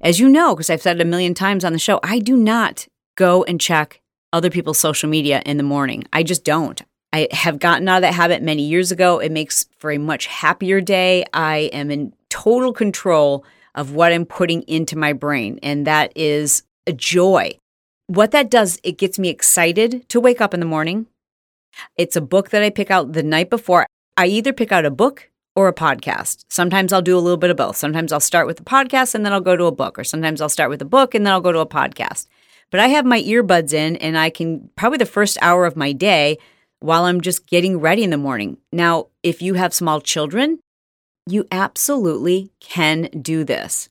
As 0.00 0.20
you 0.20 0.28
know, 0.28 0.54
because 0.54 0.70
I've 0.70 0.82
said 0.82 0.96
it 0.96 1.02
a 1.02 1.06
million 1.06 1.34
times 1.34 1.64
on 1.64 1.72
the 1.72 1.78
show, 1.78 2.00
I 2.02 2.18
do 2.18 2.36
not 2.36 2.86
go 3.16 3.44
and 3.44 3.60
check 3.60 4.00
other 4.36 4.50
people's 4.50 4.78
social 4.78 5.08
media 5.08 5.42
in 5.46 5.56
the 5.56 5.62
morning. 5.62 6.04
I 6.12 6.22
just 6.22 6.44
don't. 6.44 6.80
I 7.12 7.28
have 7.30 7.58
gotten 7.58 7.88
out 7.88 7.96
of 7.96 8.02
that 8.02 8.14
habit 8.14 8.42
many 8.42 8.62
years 8.62 8.92
ago. 8.92 9.18
It 9.18 9.32
makes 9.32 9.66
for 9.78 9.90
a 9.90 9.98
much 9.98 10.26
happier 10.26 10.80
day. 10.80 11.24
I 11.32 11.70
am 11.72 11.90
in 11.90 12.12
total 12.28 12.72
control 12.72 13.44
of 13.74 13.92
what 13.92 14.12
I'm 14.12 14.26
putting 14.26 14.62
into 14.62 14.96
my 14.96 15.12
brain, 15.12 15.58
and 15.62 15.86
that 15.86 16.12
is 16.14 16.62
a 16.86 16.92
joy. 16.92 17.58
What 18.08 18.30
that 18.32 18.50
does, 18.50 18.78
it 18.82 18.98
gets 18.98 19.18
me 19.18 19.28
excited 19.28 20.08
to 20.10 20.20
wake 20.20 20.40
up 20.40 20.54
in 20.54 20.60
the 20.60 20.66
morning. 20.66 21.06
It's 21.96 22.16
a 22.16 22.20
book 22.20 22.50
that 22.50 22.62
I 22.62 22.70
pick 22.70 22.90
out 22.90 23.12
the 23.12 23.22
night 23.22 23.50
before. 23.50 23.86
I 24.16 24.26
either 24.26 24.52
pick 24.52 24.70
out 24.70 24.84
a 24.84 24.90
book 24.90 25.30
or 25.54 25.68
a 25.68 25.74
podcast. 25.74 26.44
Sometimes 26.50 26.92
I'll 26.92 27.02
do 27.02 27.16
a 27.16 27.20
little 27.20 27.36
bit 27.36 27.50
of 27.50 27.56
both. 27.56 27.76
Sometimes 27.76 28.12
I'll 28.12 28.20
start 28.20 28.46
with 28.46 28.60
a 28.60 28.64
podcast 28.64 29.14
and 29.14 29.24
then 29.24 29.32
I'll 29.32 29.40
go 29.40 29.56
to 29.56 29.64
a 29.64 29.72
book, 29.72 29.98
or 29.98 30.04
sometimes 30.04 30.40
I'll 30.40 30.48
start 30.48 30.70
with 30.70 30.82
a 30.82 30.86
book 30.86 31.14
and 31.14 31.26
then 31.26 31.32
I'll 31.32 31.40
go 31.40 31.52
to 31.52 31.60
a 31.60 31.66
podcast. 31.66 32.26
But 32.70 32.80
I 32.80 32.88
have 32.88 33.04
my 33.06 33.22
earbuds 33.22 33.72
in 33.72 33.96
and 33.96 34.18
I 34.18 34.30
can 34.30 34.70
probably 34.76 34.98
the 34.98 35.06
first 35.06 35.38
hour 35.40 35.66
of 35.66 35.76
my 35.76 35.92
day 35.92 36.38
while 36.80 37.04
I'm 37.04 37.20
just 37.20 37.46
getting 37.46 37.78
ready 37.78 38.02
in 38.02 38.10
the 38.10 38.16
morning. 38.16 38.58
Now, 38.72 39.06
if 39.22 39.40
you 39.40 39.54
have 39.54 39.72
small 39.72 40.00
children, 40.00 40.58
you 41.26 41.46
absolutely 41.50 42.50
can 42.60 43.08
do 43.20 43.44
this. 43.44 43.88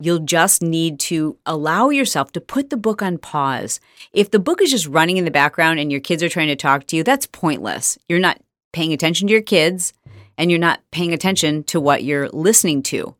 You'll 0.00 0.18
just 0.18 0.62
need 0.62 0.98
to 1.00 1.38
allow 1.46 1.90
yourself 1.90 2.32
to 2.32 2.40
put 2.40 2.70
the 2.70 2.76
book 2.76 3.02
on 3.02 3.18
pause. 3.18 3.78
If 4.12 4.32
the 4.32 4.40
book 4.40 4.60
is 4.60 4.70
just 4.70 4.88
running 4.88 5.16
in 5.16 5.24
the 5.24 5.30
background 5.30 5.78
and 5.78 5.92
your 5.92 6.00
kids 6.00 6.22
are 6.24 6.28
trying 6.28 6.48
to 6.48 6.56
talk 6.56 6.86
to 6.88 6.96
you, 6.96 7.04
that's 7.04 7.26
pointless. 7.26 7.98
You're 8.08 8.18
not 8.18 8.40
paying 8.72 8.92
attention 8.92 9.28
to 9.28 9.32
your 9.32 9.42
kids 9.42 9.92
and 10.36 10.50
you're 10.50 10.58
not 10.58 10.80
paying 10.90 11.12
attention 11.12 11.62
to 11.64 11.80
what 11.80 12.02
you're 12.02 12.28
listening 12.30 12.82
to. 12.84 13.14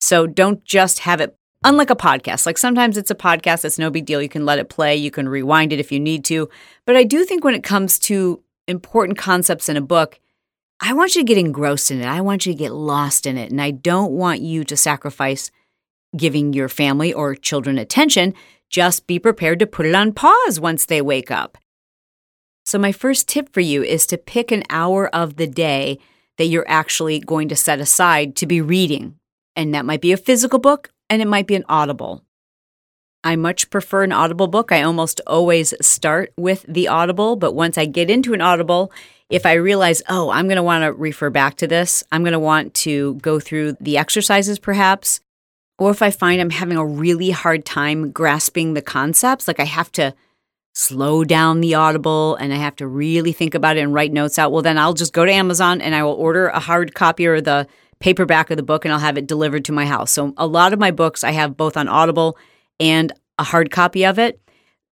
So 0.00 0.26
don't 0.28 0.64
just 0.64 1.00
have 1.00 1.20
it 1.20 1.34
unlike 1.64 1.90
a 1.90 1.96
podcast. 1.96 2.46
Like 2.46 2.58
sometimes 2.58 2.96
it's 2.96 3.10
a 3.10 3.16
podcast 3.16 3.62
that's 3.62 3.78
no 3.78 3.90
big 3.90 4.06
deal. 4.06 4.22
You 4.22 4.28
can 4.28 4.46
let 4.46 4.58
it 4.58 4.68
play, 4.68 4.96
you 4.96 5.10
can 5.10 5.28
rewind 5.28 5.72
it 5.72 5.80
if 5.80 5.92
you 5.92 6.00
need 6.00 6.24
to. 6.26 6.48
But 6.84 6.96
I 6.96 7.04
do 7.04 7.24
think 7.24 7.44
when 7.44 7.54
it 7.54 7.64
comes 7.64 7.98
to 8.00 8.42
important 8.66 9.18
concepts 9.18 9.68
in 9.68 9.76
a 9.76 9.82
book, 9.82 10.20
I 10.80 10.92
want 10.92 11.16
you 11.16 11.22
to 11.22 11.26
get 11.26 11.38
engrossed 11.38 11.90
in 11.90 12.00
it. 12.00 12.06
I 12.06 12.20
want 12.20 12.46
you 12.46 12.52
to 12.52 12.58
get 12.58 12.72
lost 12.72 13.26
in 13.26 13.36
it. 13.36 13.50
And 13.50 13.60
I 13.60 13.72
don't 13.72 14.12
want 14.12 14.40
you 14.40 14.62
to 14.64 14.76
sacrifice 14.76 15.50
giving 16.16 16.52
your 16.52 16.68
family 16.68 17.12
or 17.12 17.34
children 17.34 17.78
attention. 17.78 18.34
Just 18.70 19.06
be 19.06 19.18
prepared 19.18 19.58
to 19.58 19.66
put 19.66 19.86
it 19.86 19.94
on 19.94 20.12
pause 20.12 20.60
once 20.60 20.86
they 20.86 21.02
wake 21.02 21.30
up. 21.30 21.58
So, 22.64 22.78
my 22.78 22.92
first 22.92 23.28
tip 23.28 23.52
for 23.52 23.60
you 23.60 23.82
is 23.82 24.06
to 24.06 24.18
pick 24.18 24.52
an 24.52 24.62
hour 24.68 25.08
of 25.14 25.36
the 25.36 25.46
day 25.46 25.98
that 26.36 26.46
you're 26.46 26.68
actually 26.68 27.18
going 27.18 27.48
to 27.48 27.56
set 27.56 27.80
aside 27.80 28.36
to 28.36 28.46
be 28.46 28.60
reading. 28.60 29.16
And 29.56 29.74
that 29.74 29.86
might 29.86 30.02
be 30.02 30.12
a 30.12 30.18
physical 30.18 30.58
book 30.58 30.90
and 31.10 31.22
it 31.22 31.28
might 31.28 31.46
be 31.46 31.54
an 31.54 31.64
audible. 31.68 32.24
I 33.24 33.36
much 33.36 33.70
prefer 33.70 34.04
an 34.04 34.12
audible 34.12 34.46
book. 34.46 34.70
I 34.70 34.82
almost 34.82 35.20
always 35.26 35.74
start 35.80 36.32
with 36.36 36.64
the 36.68 36.88
audible, 36.88 37.36
but 37.36 37.54
once 37.54 37.76
I 37.76 37.84
get 37.84 38.10
into 38.10 38.32
an 38.32 38.40
audible, 38.40 38.92
if 39.28 39.44
I 39.44 39.54
realize, 39.54 40.02
oh, 40.08 40.30
I'm 40.30 40.46
going 40.46 40.56
to 40.56 40.62
want 40.62 40.84
to 40.84 40.92
refer 40.92 41.28
back 41.28 41.56
to 41.56 41.66
this, 41.66 42.04
I'm 42.12 42.22
going 42.22 42.32
to 42.32 42.38
want 42.38 42.74
to 42.74 43.14
go 43.16 43.40
through 43.40 43.76
the 43.80 43.98
exercises 43.98 44.58
perhaps, 44.58 45.20
or 45.78 45.90
if 45.90 46.00
I 46.00 46.10
find 46.10 46.40
I'm 46.40 46.50
having 46.50 46.76
a 46.76 46.86
really 46.86 47.30
hard 47.30 47.64
time 47.64 48.10
grasping 48.10 48.74
the 48.74 48.82
concepts, 48.82 49.46
like 49.46 49.60
I 49.60 49.64
have 49.64 49.92
to 49.92 50.14
slow 50.74 51.24
down 51.24 51.60
the 51.60 51.74
audible 51.74 52.36
and 52.36 52.52
I 52.52 52.56
have 52.56 52.76
to 52.76 52.86
really 52.86 53.32
think 53.32 53.54
about 53.54 53.76
it 53.76 53.80
and 53.80 53.92
write 53.92 54.12
notes 54.12 54.38
out, 54.38 54.52
well, 54.52 54.62
then 54.62 54.78
I'll 54.78 54.94
just 54.94 55.12
go 55.12 55.24
to 55.24 55.32
Amazon 55.32 55.80
and 55.80 55.94
I 55.94 56.04
will 56.04 56.12
order 56.12 56.48
a 56.48 56.60
hard 56.60 56.94
copy 56.94 57.26
or 57.26 57.40
the 57.40 57.66
paperback 58.00 58.50
of 58.50 58.56
the 58.56 58.62
book 58.62 58.84
and 58.84 58.92
I'll 58.92 59.00
have 59.00 59.18
it 59.18 59.26
delivered 59.26 59.64
to 59.66 59.72
my 59.72 59.86
house. 59.86 60.12
So 60.12 60.32
a 60.36 60.46
lot 60.46 60.72
of 60.72 60.78
my 60.78 60.90
books 60.90 61.24
I 61.24 61.32
have 61.32 61.56
both 61.56 61.76
on 61.76 61.88
Audible 61.88 62.38
and 62.78 63.12
a 63.38 63.44
hard 63.44 63.70
copy 63.70 64.04
of 64.04 64.18
it. 64.18 64.40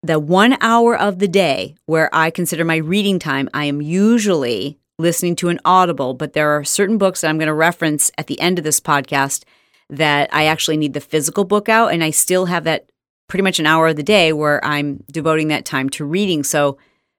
The 0.02 0.18
one 0.18 0.56
hour 0.60 0.96
of 0.96 1.18
the 1.18 1.28
day 1.28 1.75
where 1.86 2.08
I 2.14 2.30
consider 2.30 2.64
my 2.64 2.76
reading 2.76 3.18
time, 3.18 3.48
I 3.54 3.64
am 3.64 3.80
usually 3.80 4.78
listening 4.98 5.36
to 5.36 5.48
an 5.48 5.60
Audible, 5.64 6.14
but 6.14 6.32
there 6.32 6.50
are 6.50 6.64
certain 6.64 6.98
books 6.98 7.20
that 7.20 7.28
I'm 7.28 7.38
going 7.38 7.48
to 7.48 7.54
reference 7.54 8.10
at 8.16 8.26
the 8.26 8.40
end 8.40 8.58
of 8.58 8.64
this 8.64 8.80
podcast 8.80 9.44
that 9.90 10.28
I 10.32 10.46
actually 10.46 10.76
need 10.76 10.94
the 10.94 11.00
physical 11.00 11.44
book 11.44 11.68
out, 11.68 11.92
and 11.92 12.02
I 12.02 12.10
still 12.10 12.46
have 12.46 12.64
that 12.64 12.90
pretty 13.28 13.42
much 13.42 13.58
an 13.58 13.66
hour 13.66 13.88
of 13.88 13.96
the 13.96 14.02
day 14.02 14.32
where 14.32 14.64
I'm 14.64 15.04
devoting 15.10 15.48
that 15.48 15.64
time 15.64 15.88
to 15.90 16.04
reading. 16.04 16.44
So 16.44 16.78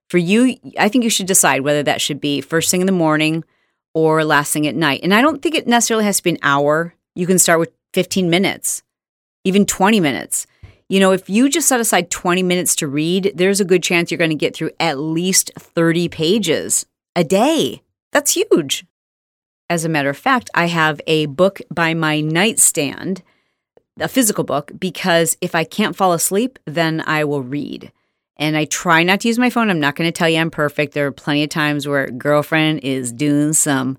for 0.09 0.17
you, 0.17 0.55
I 0.79 0.87
think 0.89 1.03
you 1.03 1.09
should 1.09 1.27
decide 1.27 1.61
whether 1.61 1.83
that 1.83 2.01
should 2.01 2.21
be 2.21 2.41
first 2.41 2.71
thing 2.71 2.81
in 2.81 2.87
the 2.87 2.93
morning 2.93 3.43
or 3.97 4.23
last 4.23 4.53
thing 4.53 4.67
at 4.67 4.75
night. 4.75 4.99
And 5.01 5.11
I 5.11 5.23
don't 5.23 5.41
think 5.41 5.55
it 5.55 5.65
necessarily 5.65 6.05
has 6.05 6.17
to 6.17 6.23
be 6.23 6.29
an 6.29 6.37
hour. 6.43 6.93
You 7.15 7.25
can 7.25 7.39
start 7.39 7.59
with 7.59 7.71
15 7.95 8.29
minutes, 8.29 8.83
even 9.43 9.65
20 9.65 9.99
minutes. 9.99 10.45
You 10.87 10.99
know, 10.99 11.13
if 11.13 11.27
you 11.27 11.49
just 11.49 11.67
set 11.67 11.79
aside 11.79 12.11
20 12.11 12.43
minutes 12.43 12.75
to 12.75 12.87
read, 12.87 13.31
there's 13.33 13.59
a 13.59 13.65
good 13.65 13.81
chance 13.81 14.11
you're 14.11 14.19
going 14.19 14.29
to 14.29 14.35
get 14.35 14.55
through 14.55 14.69
at 14.79 14.99
least 14.99 15.49
30 15.57 16.09
pages 16.09 16.85
a 17.15 17.23
day. 17.23 17.81
That's 18.11 18.35
huge. 18.35 18.85
As 19.67 19.83
a 19.83 19.89
matter 19.89 20.11
of 20.11 20.17
fact, 20.17 20.51
I 20.53 20.67
have 20.67 21.01
a 21.07 21.25
book 21.25 21.59
by 21.73 21.95
my 21.95 22.21
nightstand, 22.21 23.23
a 23.99 24.07
physical 24.07 24.43
book, 24.43 24.71
because 24.77 25.37
if 25.41 25.55
I 25.55 25.63
can't 25.63 25.95
fall 25.95 26.13
asleep, 26.13 26.59
then 26.65 27.03
I 27.07 27.23
will 27.23 27.41
read. 27.41 27.91
And 28.37 28.55
I 28.55 28.65
try 28.65 29.03
not 29.03 29.21
to 29.21 29.27
use 29.27 29.39
my 29.39 29.49
phone. 29.49 29.69
I'm 29.69 29.79
not 29.79 29.95
going 29.95 30.07
to 30.07 30.11
tell 30.11 30.29
you 30.29 30.39
I'm 30.39 30.51
perfect. 30.51 30.93
There 30.93 31.07
are 31.07 31.11
plenty 31.11 31.43
of 31.43 31.49
times 31.49 31.87
where 31.87 32.09
girlfriend 32.09 32.81
is 32.83 33.11
doing 33.11 33.53
some. 33.53 33.97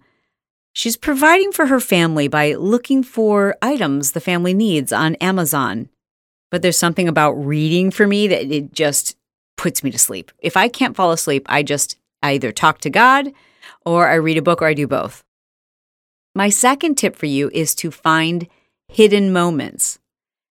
She's 0.73 0.97
providing 0.97 1.51
for 1.51 1.67
her 1.67 1.81
family 1.81 2.29
by 2.29 2.55
looking 2.55 3.03
for 3.03 3.57
items 3.61 4.13
the 4.13 4.21
family 4.21 4.55
needs 4.55 4.93
on 4.93 5.17
Amazon. 5.17 5.89
But 6.51 6.63
there's 6.63 6.79
something 6.79 7.09
about 7.09 7.33
reading 7.33 7.91
for 7.91 8.07
me 8.07 8.29
that 8.29 8.51
it 8.51 8.73
just 8.73 9.17
puts 9.57 9.83
me 9.83 9.91
to 9.91 9.99
sleep. 9.99 10.31
If 10.39 10.57
I 10.57 10.69
can't 10.69 10.97
fall 10.97 11.11
asleep, 11.11 11.45
I 11.49 11.63
just 11.63 11.97
I 12.23 12.35
either 12.35 12.53
talk 12.53 12.79
to 12.83 12.91
God 12.91 13.33
or 13.85 14.09
I 14.09 14.15
read 14.15 14.39
a 14.39 14.43
book 14.43 14.63
or 14.63 14.67
I 14.67 14.75
do 14.75 14.87
both. 14.87 15.25
My 16.35 16.49
second 16.49 16.95
tip 16.95 17.17
for 17.17 17.27
you 17.27 17.51
is 17.53 17.75
to 17.77 17.91
find 17.91 18.47
hidden 18.89 19.33
moments. 19.33 19.99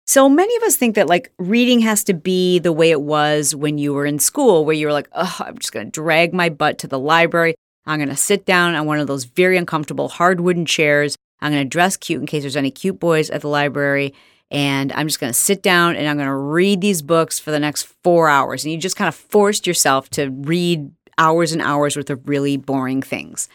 So 0.06 0.28
many 0.28 0.54
of 0.56 0.62
us 0.64 0.76
think 0.76 0.96
that 0.96 1.08
like 1.08 1.32
reading 1.38 1.80
has 1.80 2.04
to 2.04 2.14
be 2.14 2.58
the 2.58 2.72
way 2.72 2.90
it 2.90 3.00
was 3.00 3.54
when 3.54 3.78
you 3.78 3.94
were 3.94 4.04
in 4.04 4.18
school, 4.18 4.64
where 4.64 4.74
you 4.74 4.86
were 4.86 4.92
like, 4.92 5.08
oh, 5.12 5.36
I'm 5.40 5.58
just 5.58 5.72
going 5.72 5.86
to 5.86 5.90
drag 5.90 6.34
my 6.34 6.50
butt 6.50 6.78
to 6.78 6.88
the 6.88 6.98
library. 6.98 7.54
I'm 7.86 7.98
going 7.98 8.10
to 8.10 8.16
sit 8.16 8.44
down 8.44 8.74
on 8.74 8.86
one 8.86 9.00
of 9.00 9.06
those 9.06 9.24
very 9.24 9.56
uncomfortable 9.56 10.08
hard 10.08 10.40
wooden 10.40 10.66
chairs. 10.66 11.16
I'm 11.40 11.52
going 11.52 11.64
to 11.64 11.68
dress 11.68 11.96
cute 11.96 12.20
in 12.20 12.26
case 12.26 12.42
there's 12.42 12.56
any 12.56 12.70
cute 12.70 13.00
boys 13.00 13.30
at 13.30 13.40
the 13.40 13.48
library. 13.48 14.14
And 14.50 14.92
I'm 14.92 15.08
just 15.08 15.20
going 15.20 15.32
to 15.32 15.38
sit 15.38 15.62
down 15.62 15.96
and 15.96 16.06
I'm 16.06 16.16
going 16.16 16.28
to 16.28 16.34
read 16.34 16.80
these 16.80 17.02
books 17.02 17.38
for 17.38 17.50
the 17.50 17.58
next 17.58 17.84
four 18.02 18.28
hours. 18.28 18.64
And 18.64 18.72
you 18.72 18.78
just 18.78 18.96
kind 18.96 19.08
of 19.08 19.14
forced 19.14 19.66
yourself 19.66 20.10
to 20.10 20.30
read 20.30 20.90
hours 21.16 21.52
and 21.52 21.62
hours 21.62 21.96
worth 21.96 22.10
of 22.10 22.28
really 22.28 22.56
boring 22.56 23.02
things. 23.02 23.48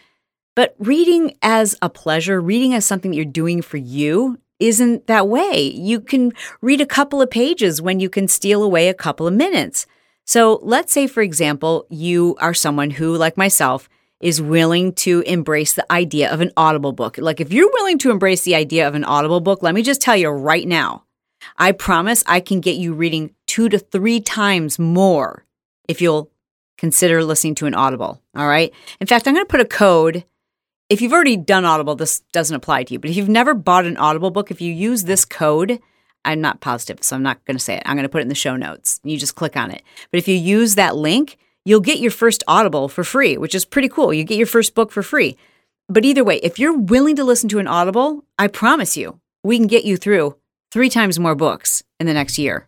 But 0.55 0.75
reading 0.79 1.37
as 1.41 1.75
a 1.81 1.89
pleasure, 1.89 2.41
reading 2.41 2.73
as 2.73 2.85
something 2.85 3.11
that 3.11 3.17
you're 3.17 3.25
doing 3.25 3.61
for 3.61 3.77
you, 3.77 4.39
isn't 4.59 5.07
that 5.07 5.27
way. 5.27 5.61
You 5.61 6.01
can 6.01 6.33
read 6.61 6.81
a 6.81 6.85
couple 6.85 7.21
of 7.21 7.29
pages 7.29 7.81
when 7.81 7.99
you 7.99 8.09
can 8.09 8.27
steal 8.27 8.63
away 8.63 8.89
a 8.89 8.93
couple 8.93 9.27
of 9.27 9.33
minutes. 9.33 9.85
So 10.25 10.59
let's 10.61 10.93
say, 10.93 11.07
for 11.07 11.21
example, 11.21 11.87
you 11.89 12.35
are 12.39 12.53
someone 12.53 12.91
who, 12.91 13.15
like 13.15 13.37
myself, 13.37 13.89
is 14.19 14.41
willing 14.41 14.93
to 14.93 15.21
embrace 15.21 15.73
the 15.73 15.91
idea 15.91 16.31
of 16.31 16.41
an 16.41 16.51
audible 16.57 16.91
book. 16.91 17.17
Like, 17.17 17.39
if 17.39 17.53
you're 17.53 17.71
willing 17.71 17.97
to 17.99 18.11
embrace 18.11 18.43
the 18.43 18.55
idea 18.55 18.87
of 18.87 18.95
an 18.95 19.05
audible 19.05 19.39
book, 19.39 19.63
let 19.63 19.73
me 19.73 19.81
just 19.81 20.01
tell 20.01 20.15
you 20.15 20.29
right 20.29 20.67
now, 20.67 21.05
I 21.57 21.71
promise 21.71 22.23
I 22.27 22.41
can 22.41 22.59
get 22.59 22.75
you 22.75 22.93
reading 22.93 23.33
two 23.47 23.69
to 23.69 23.79
three 23.79 24.19
times 24.19 24.77
more 24.77 25.45
if 25.87 26.01
you'll 26.01 26.31
consider 26.77 27.23
listening 27.23 27.55
to 27.55 27.65
an 27.65 27.73
audible. 27.73 28.21
All 28.35 28.47
right. 28.47 28.73
In 28.99 29.07
fact, 29.07 29.27
I'm 29.27 29.33
going 29.33 29.45
to 29.45 29.49
put 29.49 29.61
a 29.61 29.65
code 29.65 30.25
if 30.89 31.01
you've 31.01 31.13
already 31.13 31.37
done 31.37 31.65
Audible, 31.65 31.95
this 31.95 32.21
doesn't 32.33 32.55
apply 32.55 32.83
to 32.83 32.93
you. 32.93 32.99
But 32.99 33.11
if 33.11 33.15
you've 33.15 33.29
never 33.29 33.53
bought 33.53 33.85
an 33.85 33.97
Audible 33.97 34.31
book, 34.31 34.49
if 34.49 34.59
you 34.59 34.73
use 34.73 35.03
this 35.03 35.23
code, 35.23 35.79
I'm 36.25 36.41
not 36.41 36.61
positive, 36.61 37.03
so 37.03 37.15
I'm 37.15 37.23
not 37.23 37.43
going 37.45 37.57
to 37.57 37.63
say 37.63 37.75
it. 37.75 37.83
I'm 37.85 37.95
going 37.95 38.03
to 38.03 38.09
put 38.09 38.19
it 38.19 38.23
in 38.23 38.29
the 38.29 38.35
show 38.35 38.55
notes. 38.55 38.99
You 39.03 39.17
just 39.17 39.35
click 39.35 39.55
on 39.55 39.71
it. 39.71 39.83
But 40.11 40.17
if 40.17 40.27
you 40.27 40.35
use 40.35 40.75
that 40.75 40.95
link, 40.95 41.37
you'll 41.63 41.79
get 41.79 41.99
your 41.99 42.11
first 42.11 42.43
Audible 42.47 42.89
for 42.89 43.03
free, 43.03 43.37
which 43.37 43.53
is 43.55 43.65
pretty 43.65 43.87
cool. 43.87 44.13
You 44.13 44.23
get 44.23 44.37
your 44.37 44.47
first 44.47 44.73
book 44.73 44.91
for 44.91 45.03
free. 45.03 45.37
But 45.87 46.05
either 46.05 46.23
way, 46.23 46.37
if 46.37 46.59
you're 46.59 46.77
willing 46.77 47.15
to 47.15 47.23
listen 47.23 47.49
to 47.49 47.59
an 47.59 47.67
Audible, 47.67 48.25
I 48.37 48.47
promise 48.47 48.97
you, 48.97 49.19
we 49.43 49.57
can 49.57 49.67
get 49.67 49.85
you 49.85 49.95
through 49.95 50.35
three 50.71 50.89
times 50.89 51.19
more 51.19 51.35
books 51.35 51.83
in 51.99 52.07
the 52.07 52.13
next 52.13 52.37
year. 52.37 52.67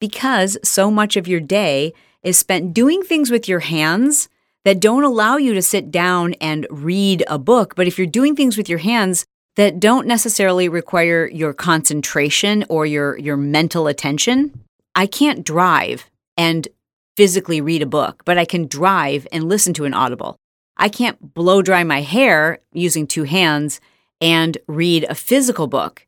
Because 0.00 0.56
so 0.62 0.90
much 0.90 1.16
of 1.16 1.28
your 1.28 1.40
day 1.40 1.92
is 2.22 2.38
spent 2.38 2.74
doing 2.74 3.02
things 3.02 3.30
with 3.30 3.48
your 3.48 3.60
hands 3.60 4.28
that 4.64 4.80
don't 4.80 5.04
allow 5.04 5.36
you 5.36 5.54
to 5.54 5.62
sit 5.62 5.90
down 5.90 6.34
and 6.34 6.66
read 6.70 7.24
a 7.28 7.38
book. 7.38 7.74
But 7.74 7.86
if 7.86 7.98
you're 7.98 8.06
doing 8.06 8.36
things 8.36 8.56
with 8.56 8.68
your 8.68 8.78
hands 8.78 9.24
that 9.56 9.80
don't 9.80 10.06
necessarily 10.06 10.68
require 10.68 11.26
your 11.28 11.52
concentration 11.52 12.64
or 12.68 12.86
your, 12.86 13.18
your 13.18 13.36
mental 13.36 13.86
attention, 13.86 14.64
I 14.94 15.06
can't 15.06 15.44
drive 15.44 16.10
and 16.36 16.68
physically 17.16 17.60
read 17.60 17.82
a 17.82 17.86
book, 17.86 18.22
but 18.24 18.38
I 18.38 18.44
can 18.44 18.66
drive 18.66 19.26
and 19.32 19.48
listen 19.48 19.74
to 19.74 19.84
an 19.84 19.94
audible. 19.94 20.36
I 20.76 20.88
can't 20.88 21.34
blow 21.34 21.60
dry 21.62 21.84
my 21.84 22.00
hair 22.00 22.60
using 22.72 23.06
two 23.06 23.24
hands 23.24 23.80
and 24.20 24.56
read 24.66 25.04
a 25.04 25.14
physical 25.14 25.66
book, 25.66 26.06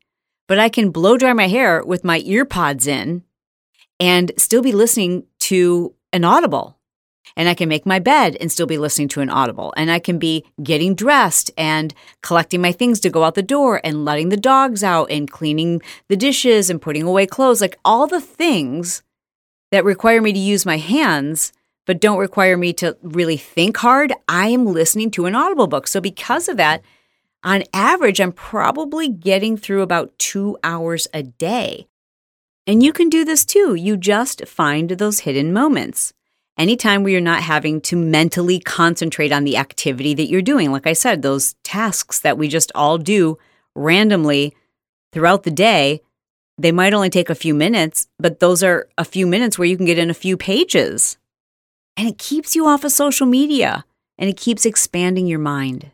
but 0.49 0.59
I 0.59 0.69
can 0.69 0.91
blow 0.91 1.17
dry 1.17 1.33
my 1.33 1.49
hair 1.49 1.83
with 1.85 2.05
my 2.05 2.21
earpods 2.21 2.87
in 2.87 3.25
and 4.01 4.33
still 4.37 4.63
be 4.63 4.73
listening 4.73 5.25
to 5.41 5.95
an 6.13 6.25
audible 6.25 6.79
and 7.37 7.49
I 7.49 7.55
can 7.55 7.69
make 7.69 7.87
my 7.87 7.99
bed 7.99 8.37
and 8.41 8.51
still 8.51 8.67
be 8.67 8.79
listening 8.79 9.09
to 9.09 9.21
an 9.21 9.31
audible. 9.31 9.73
And 9.77 9.91
I 9.91 9.99
can 9.99 10.19
be 10.19 10.45
getting 10.63 10.95
dressed 10.95 11.51
and 11.57 11.95
collecting 12.23 12.61
my 12.61 12.73
things 12.73 13.01
to 13.01 13.11
go 13.11 13.25
out 13.25 13.35
the 13.35 13.43
door 13.43 13.81
and 13.85 14.05
letting 14.05 14.29
the 14.29 14.37
dogs 14.37 14.85
out 14.85 15.11
and 15.11 15.31
cleaning 15.31 15.81
the 16.09 16.17
dishes 16.17 16.69
and 16.69 16.83
putting 16.83 17.05
away 17.05 17.27
clothes. 17.27 17.61
Like 17.61 17.79
all 17.85 18.07
the 18.07 18.21
things 18.21 19.03
that 19.71 19.85
require 19.85 20.21
me 20.21 20.33
to 20.33 20.39
use 20.39 20.67
my 20.67 20.77
hands, 20.77 21.53
but 21.87 22.01
don't 22.01 22.19
require 22.19 22.57
me 22.57 22.73
to 22.75 22.97
really 23.03 23.37
think 23.37 23.79
hard. 23.79 24.13
I 24.29 24.49
am 24.49 24.67
listening 24.67 25.11
to 25.13 25.27
an 25.27 25.35
audible 25.35 25.67
book. 25.67 25.87
So 25.87 26.01
because 26.01 26.49
of 26.49 26.57
that, 26.59 26.83
on 27.45 27.65
average, 27.75 28.21
I'm 28.21 28.33
probably 28.33 29.09
getting 29.09 29.57
through 29.57 29.83
about 29.83 30.17
two 30.19 30.59
hours 30.63 31.09
a 31.13 31.23
day. 31.25 31.89
And 32.67 32.83
you 32.83 32.93
can 32.93 33.09
do 33.09 33.25
this 33.25 33.45
too. 33.45 33.75
You 33.75 33.97
just 33.97 34.47
find 34.47 34.91
those 34.91 35.21
hidden 35.21 35.53
moments. 35.53 36.13
Anytime 36.59 37.03
where 37.03 37.13
you're 37.13 37.21
not 37.21 37.43
having 37.43 37.81
to 37.83 37.97
mentally 37.97 38.59
concentrate 38.59 39.33
on 39.33 39.45
the 39.45 39.57
activity 39.57 40.15
that 40.15 40.29
you're 40.29 40.43
doing. 40.43 40.71
Like 40.71 40.87
I 40.87 40.93
said, 40.93 41.23
those 41.23 41.55
tasks 41.65 42.21
that 42.21 42.39
we 42.39 42.49
just 42.49 42.73
all 42.75 42.99
do 42.99 43.39
randomly 43.75 44.55
throughout 45.13 45.43
the 45.45 45.51
day, 45.51 46.03
they 46.59 46.73
might 46.73 46.95
only 46.95 47.11
take 47.11 47.31
a 47.31 47.35
few 47.35 47.55
minutes, 47.55 48.09
but 48.19 48.41
those 48.41 48.63
are 48.63 48.89
a 48.99 49.05
few 49.05 49.27
minutes 49.27 49.59
where 49.59 49.69
you 49.69 49.77
can 49.77 49.87
get 49.87 49.99
in 49.99 50.11
a 50.11 50.15
few 50.15 50.37
pages. 50.37 51.17
And 51.97 52.09
it 52.09 52.19
keeps 52.19 52.55
you 52.55 52.67
off 52.67 52.85
of 52.85 52.93
social 52.93 53.27
media 53.27 53.85
and 54.19 54.29
it 54.29 54.37
keeps 54.37 54.67
expanding 54.67 55.27
your 55.27 55.39
mind. 55.39 55.91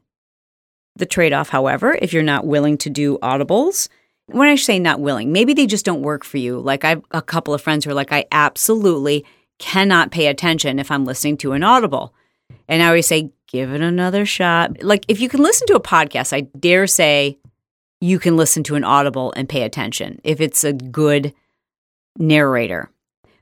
The 0.97 1.07
trade 1.07 1.33
off, 1.33 1.51
however, 1.51 1.97
if 2.01 2.13
you're 2.13 2.23
not 2.23 2.47
willing 2.47 2.77
to 2.79 2.91
do 2.91 3.19
audibles, 3.19 3.89
when 4.27 4.49
I 4.49 4.57
say 4.57 4.79
not 4.79 5.01
willing, 5.01 5.33
maybe 5.33 5.55
they 5.55 5.67
just 5.67 5.85
don't 5.85 6.03
work 6.03 6.25
for 6.25 6.39
you. 6.39 6.59
Like 6.59 6.85
I 6.85 6.91
have 6.91 7.05
a 7.13 7.23
couple 7.23 7.55
of 7.55 7.63
friends 7.63 7.85
who 7.85 7.91
are 7.93 7.95
like, 7.95 8.13
I 8.13 8.27
absolutely 8.31 9.25
cannot 9.59 10.11
pay 10.11 10.27
attention 10.27 10.79
if 10.79 10.91
I'm 10.91 11.05
listening 11.05 11.37
to 11.39 11.53
an 11.53 11.63
audible. 11.63 12.15
And 12.69 12.83
I 12.83 12.87
always 12.87 13.07
say, 13.07 13.31
give 13.47 13.73
it 13.73 13.81
another 13.81 14.25
shot. 14.25 14.83
Like 14.83 15.05
if 15.09 15.21
you 15.21 15.29
can 15.29 15.43
listen 15.43 15.67
to 15.69 15.77
a 15.77 15.81
podcast, 15.81 16.33
I 16.33 16.43
dare 16.59 16.87
say 16.87 17.39
you 18.01 18.19
can 18.19 18.37
listen 18.37 18.63
to 18.65 18.77
an 18.77 18.85
audible 18.85 19.33
and 19.37 19.49
pay 19.49 19.63
attention 19.63 20.21
if 20.23 20.41
it's 20.41 20.65
a 20.65 20.73
good 20.73 21.35
narrator. 22.17 22.91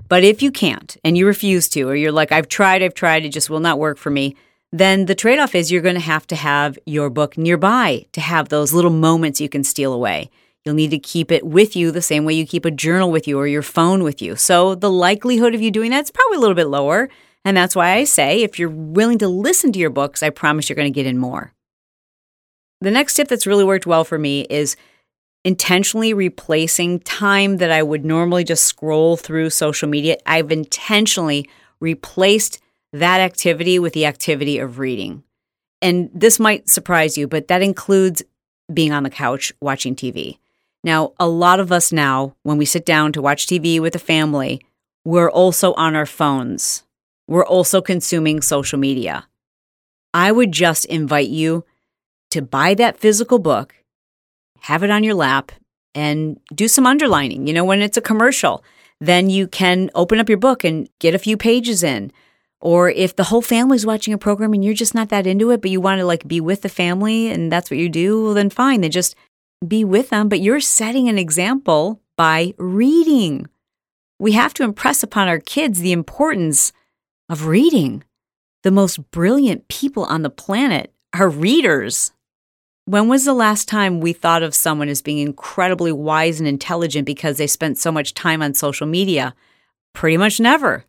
But 0.08 0.25
if 0.25 0.42
you 0.42 0.50
can't 0.52 0.96
and 1.04 1.18
you 1.18 1.26
refuse 1.26 1.68
to, 1.70 1.82
or 1.82 1.96
you're 1.96 2.12
like, 2.12 2.32
I've 2.32 2.49
tried, 2.49 2.82
I've 2.82 2.94
tried, 2.94 3.25
it 3.25 3.30
just 3.30 3.50
will 3.50 3.61
not 3.61 3.78
work 3.78 3.99
for 3.99 4.11
me, 4.11 4.37
then 4.73 5.06
the 5.06 5.14
trade 5.14 5.38
off 5.38 5.54
is 5.54 5.70
you're 5.70 5.82
going 5.82 5.94
to 5.94 6.00
have 6.00 6.26
to 6.28 6.37
have 6.37 6.78
your 6.87 7.11
book 7.11 7.37
nearby 7.37 8.06
to 8.12 8.20
have 8.20 8.49
those 8.49 8.73
little 8.73 8.90
moments 8.90 9.40
you 9.40 9.49
can 9.49 9.64
steal 9.64 9.92
away. 9.92 10.30
You'll 10.66 10.75
need 10.75 10.90
to 10.90 10.99
keep 10.99 11.30
it 11.30 11.46
with 11.46 11.76
you 11.76 11.92
the 11.92 12.02
same 12.02 12.25
way 12.25 12.35
you 12.35 12.44
keep 12.44 12.64
a 12.64 12.73
journal 12.73 13.12
with 13.12 13.28
you 13.28 13.38
or 13.38 13.46
your 13.46 13.62
phone 13.62 14.02
with 14.02 14.20
you. 14.20 14.35
So 14.35 14.75
the 14.75 14.90
likelihood 14.90 15.54
of 15.54 15.62
you 15.62 15.70
doing 15.70 15.92
that 15.92 16.02
is 16.02 16.11
probably 16.11 16.38
a 16.38 16.40
little 16.40 16.56
bit 16.56 16.66
lower. 16.66 17.08
And 17.44 17.56
that's 17.56 17.76
why 17.76 17.92
I 17.92 18.02
say 18.02 18.42
if 18.42 18.58
you're 18.58 18.68
willing 18.68 19.18
to 19.18 19.28
listen 19.28 19.70
to 19.73 19.78
your 19.78 19.90
books, 19.90 20.25
I 20.25 20.30
promise 20.30 20.68
you're 20.68 20.75
going 20.75 20.92
to 20.92 20.94
get 20.94 21.06
in 21.06 21.18
more. 21.18 21.52
The 22.80 22.90
next 22.90 23.14
tip 23.14 23.28
that's 23.28 23.46
really 23.46 23.62
worked 23.62 23.87
well 23.87 24.02
for 24.02 24.18
me 24.18 24.40
is 24.50 24.75
intentionally 25.44 26.12
replacing 26.12 26.99
time 26.99 27.58
that 27.58 27.70
I 27.70 27.85
would 27.85 28.04
normally 28.04 28.42
just 28.42 28.64
scroll 28.64 29.16
through 29.16 29.50
social 29.50 29.88
media. 29.88 30.16
I've 30.26 30.50
intentionally 30.50 31.49
replaced 31.78 32.58
that 32.92 33.20
activity 33.20 33.78
with 33.78 33.92
the 33.92 34.06
activity 34.06 34.58
of 34.58 34.80
reading. 34.80 35.23
And 35.80 36.11
this 36.12 36.40
might 36.40 36.68
surprise 36.68 37.16
you, 37.16 37.28
but 37.28 37.46
that 37.46 37.62
includes 37.62 38.25
being 38.75 38.90
on 38.90 39.04
the 39.04 39.11
couch 39.11 39.52
watching 39.61 39.94
TV. 39.94 40.38
Now, 40.87 41.14
a 41.19 41.26
lot 41.26 41.59
of 41.59 41.73
us 41.73 41.90
now, 41.90 42.37
when 42.45 42.59
we 42.59 42.64
sit 42.64 42.87
down 42.87 43.12
to 43.14 43.21
watch 43.21 43.49
TV 43.49 43.81
with 43.81 43.97
a 43.97 43.99
family, 43.99 44.61
we're 45.05 45.28
also 45.28 45.75
on 45.75 45.97
our 45.97 46.07
phones. 46.07 46.85
We're 47.26 47.45
also 47.45 47.83
consuming 47.83 48.40
social 48.40 48.78
media. 48.78 49.26
I 50.14 50.31
would 50.31 50.52
just 50.52 50.85
invite 50.85 51.28
you 51.28 51.64
to 52.31 52.40
buy 52.40 52.75
that 52.75 52.99
physical 52.99 53.40
book, 53.40 53.75
have 54.61 54.85
it 54.85 54.90
on 54.90 55.02
your 55.02 55.14
lap, 55.14 55.50
and 55.93 56.38
do 56.55 56.69
some 56.69 56.87
underlining. 56.87 57.49
You 57.49 57.55
know, 57.55 57.64
when 57.64 57.83
it's 57.83 57.97
a 57.97 58.00
commercial, 58.00 58.62
then 59.00 59.28
you 59.28 59.49
can 59.49 59.90
open 59.97 60.21
up 60.21 60.28
your 60.28 60.38
book 60.38 60.62
and 60.62 60.88
get 61.00 61.16
a 61.16 61.19
few 61.19 61.37
pages 61.37 61.83
in 61.83 62.12
or 62.61 62.90
if 62.90 63.14
the 63.14 63.25
whole 63.25 63.43
family's 63.43 63.87
watching 63.87 64.14
a 64.14 64.19
program 64.19 64.52
and 64.52 64.64
you're 64.64 64.75
just 64.75 64.95
not 64.95 65.09
that 65.11 65.26
into 65.26 65.50
it, 65.50 65.61
but 65.61 65.71
you 65.71 65.81
want 65.81 65.99
to 65.99 66.07
like 66.07 66.26
be 66.26 66.40
with 66.40 66.62
the 66.62 66.69
family 66.69 67.28
and 67.28 67.52
that's 67.52 67.71
what 67.71 67.78
you 67.78 67.88
do, 67.88 68.25
well, 68.25 68.35
then 68.35 68.50
fine. 68.50 68.81
Then 68.81 68.90
just 68.90 69.14
be 69.66 69.84
with 69.84 70.10
them. 70.10 70.28
But 70.28 70.40
you're 70.40 70.60
setting 70.60 71.08
an 71.08 71.18
example 71.18 72.00
by 72.16 72.54
reading. 72.58 73.46
We 74.18 74.32
have 74.32 74.54
to 74.54 74.64
impress 74.64 75.02
upon 75.02 75.28
our 75.28 75.38
kids 75.38 75.80
the 75.80 75.92
importance 75.92 76.72
of 77.28 77.46
reading. 77.46 78.04
The 78.62 78.70
most 78.70 79.10
brilliant 79.10 79.68
people 79.68 80.04
on 80.04 80.22
the 80.22 80.30
planet 80.30 80.92
are 81.12 81.28
readers. 81.28 82.12
When 82.86 83.08
was 83.08 83.25
the 83.25 83.34
last 83.34 83.68
time 83.68 84.00
we 84.00 84.12
thought 84.12 84.42
of 84.42 84.54
someone 84.54 84.88
as 84.88 85.02
being 85.02 85.18
incredibly 85.18 85.92
wise 85.92 86.38
and 86.38 86.48
intelligent 86.48 87.04
because 87.04 87.36
they 87.36 87.46
spent 87.46 87.78
so 87.78 87.90
much 87.90 88.14
time 88.14 88.42
on 88.42 88.54
social 88.54 88.86
media? 88.86 89.34
Pretty 89.92 90.16
much 90.16 90.38
never. 90.38 90.84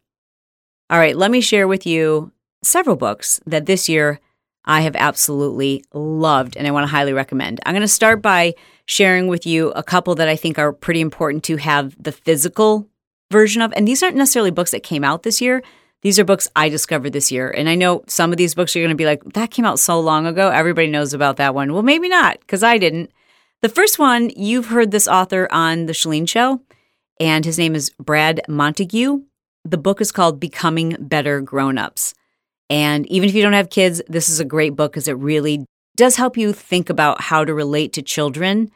All 0.89 1.00
right, 1.00 1.18
let 1.18 1.31
me 1.31 1.42
share 1.42 1.68
with 1.68 1.85
you 1.85 2.31
several 2.63 2.96
books 2.96 3.42
that 3.46 3.65
this 3.65 3.89
year 3.89 4.20
I 4.68 4.82
have 4.82 4.96
absolutely 4.96 5.84
loved 5.94 6.58
and 6.58 6.68
I 6.68 6.72
want 6.72 6.84
to 6.84 6.92
highly 6.92 7.14
recommend. 7.14 7.60
I'm 7.66 7.74
going 7.74 7.82
to 7.82 7.88
start 7.88 8.22
by 8.22 8.53
sharing 8.86 9.27
with 9.27 9.46
you 9.46 9.72
a 9.72 9.82
couple 9.82 10.14
that 10.16 10.27
I 10.27 10.36
think 10.36 10.60
are 10.60 10.74
pretty 10.74 11.01
important 11.01 11.44
to 11.46 11.56
have 11.58 11.96
the 12.01 12.12
physical 12.12 12.88
version 13.32 13.62
of. 13.62 13.74
And 13.75 13.88
these 13.88 14.03
aren't 14.03 14.18
necessarily 14.18 14.51
books 14.51 14.72
that 14.72 14.84
came 14.84 15.03
out 15.03 15.24
this 15.24 15.42
year. 15.42 15.64
These 16.03 16.20
are 16.20 16.25
books 16.25 16.48
I 16.56 16.70
discovered 16.70 17.14
this 17.14 17.32
year. 17.32 17.50
And 17.50 17.68
I 17.68 17.75
know 17.75 18.03
some 18.08 18.32
of 18.32 18.38
these 18.38 18.53
books 18.53 18.75
are 18.75 18.80
going 18.80 18.90
to 18.90 18.96
be 18.96 19.06
like, 19.06 19.24
that 19.34 19.51
came 19.51 19.66
out 19.66 19.80
so 19.80 20.00
long 20.00 20.27
ago. 20.27 20.50
Everybody 20.50 20.88
knows 20.88 21.14
about 21.14 21.38
that 21.38 21.56
one. 21.56 21.74
Well, 21.74 21.82
maybe 21.82 22.08
not, 22.08 22.40
because 22.42 22.62
I 22.62 22.77
didn't. 22.77 23.12
The 23.62 23.70
first 23.70 23.98
one, 23.98 24.30
you've 24.36 24.68
heard 24.68 24.92
this 24.92 25.08
author 25.08 25.48
on 25.51 25.88
The 25.88 25.94
Chalene 25.94 26.30
Show, 26.30 26.62
and 27.20 27.44
his 27.44 27.58
name 27.58 27.74
is 27.74 27.90
Brad 28.00 28.42
Montague. 28.48 29.24
The 29.66 29.77
book 29.80 30.00
is 30.00 30.12
called 30.12 30.40
Becoming 30.40 30.96
Better 31.00 31.42
Grown-ups. 31.42 32.14
And 32.70 33.06
even 33.08 33.30
if 33.30 33.36
you 33.36 33.42
don't 33.42 33.53
have 33.53 33.70
kids, 33.70 34.01
this 34.08 34.30
is 34.30 34.40
a 34.40 34.46
great 34.46 34.75
book 34.75 34.92
because 34.92 35.08
it 35.08 35.18
really 35.18 35.66
does 35.96 36.16
help 36.16 36.38
you 36.38 36.53
think 36.53 36.90
about 36.90 37.22
how 37.22 37.44
to 37.44 37.53
relate 37.53 37.94
to 37.94 38.01
children. 38.01 38.72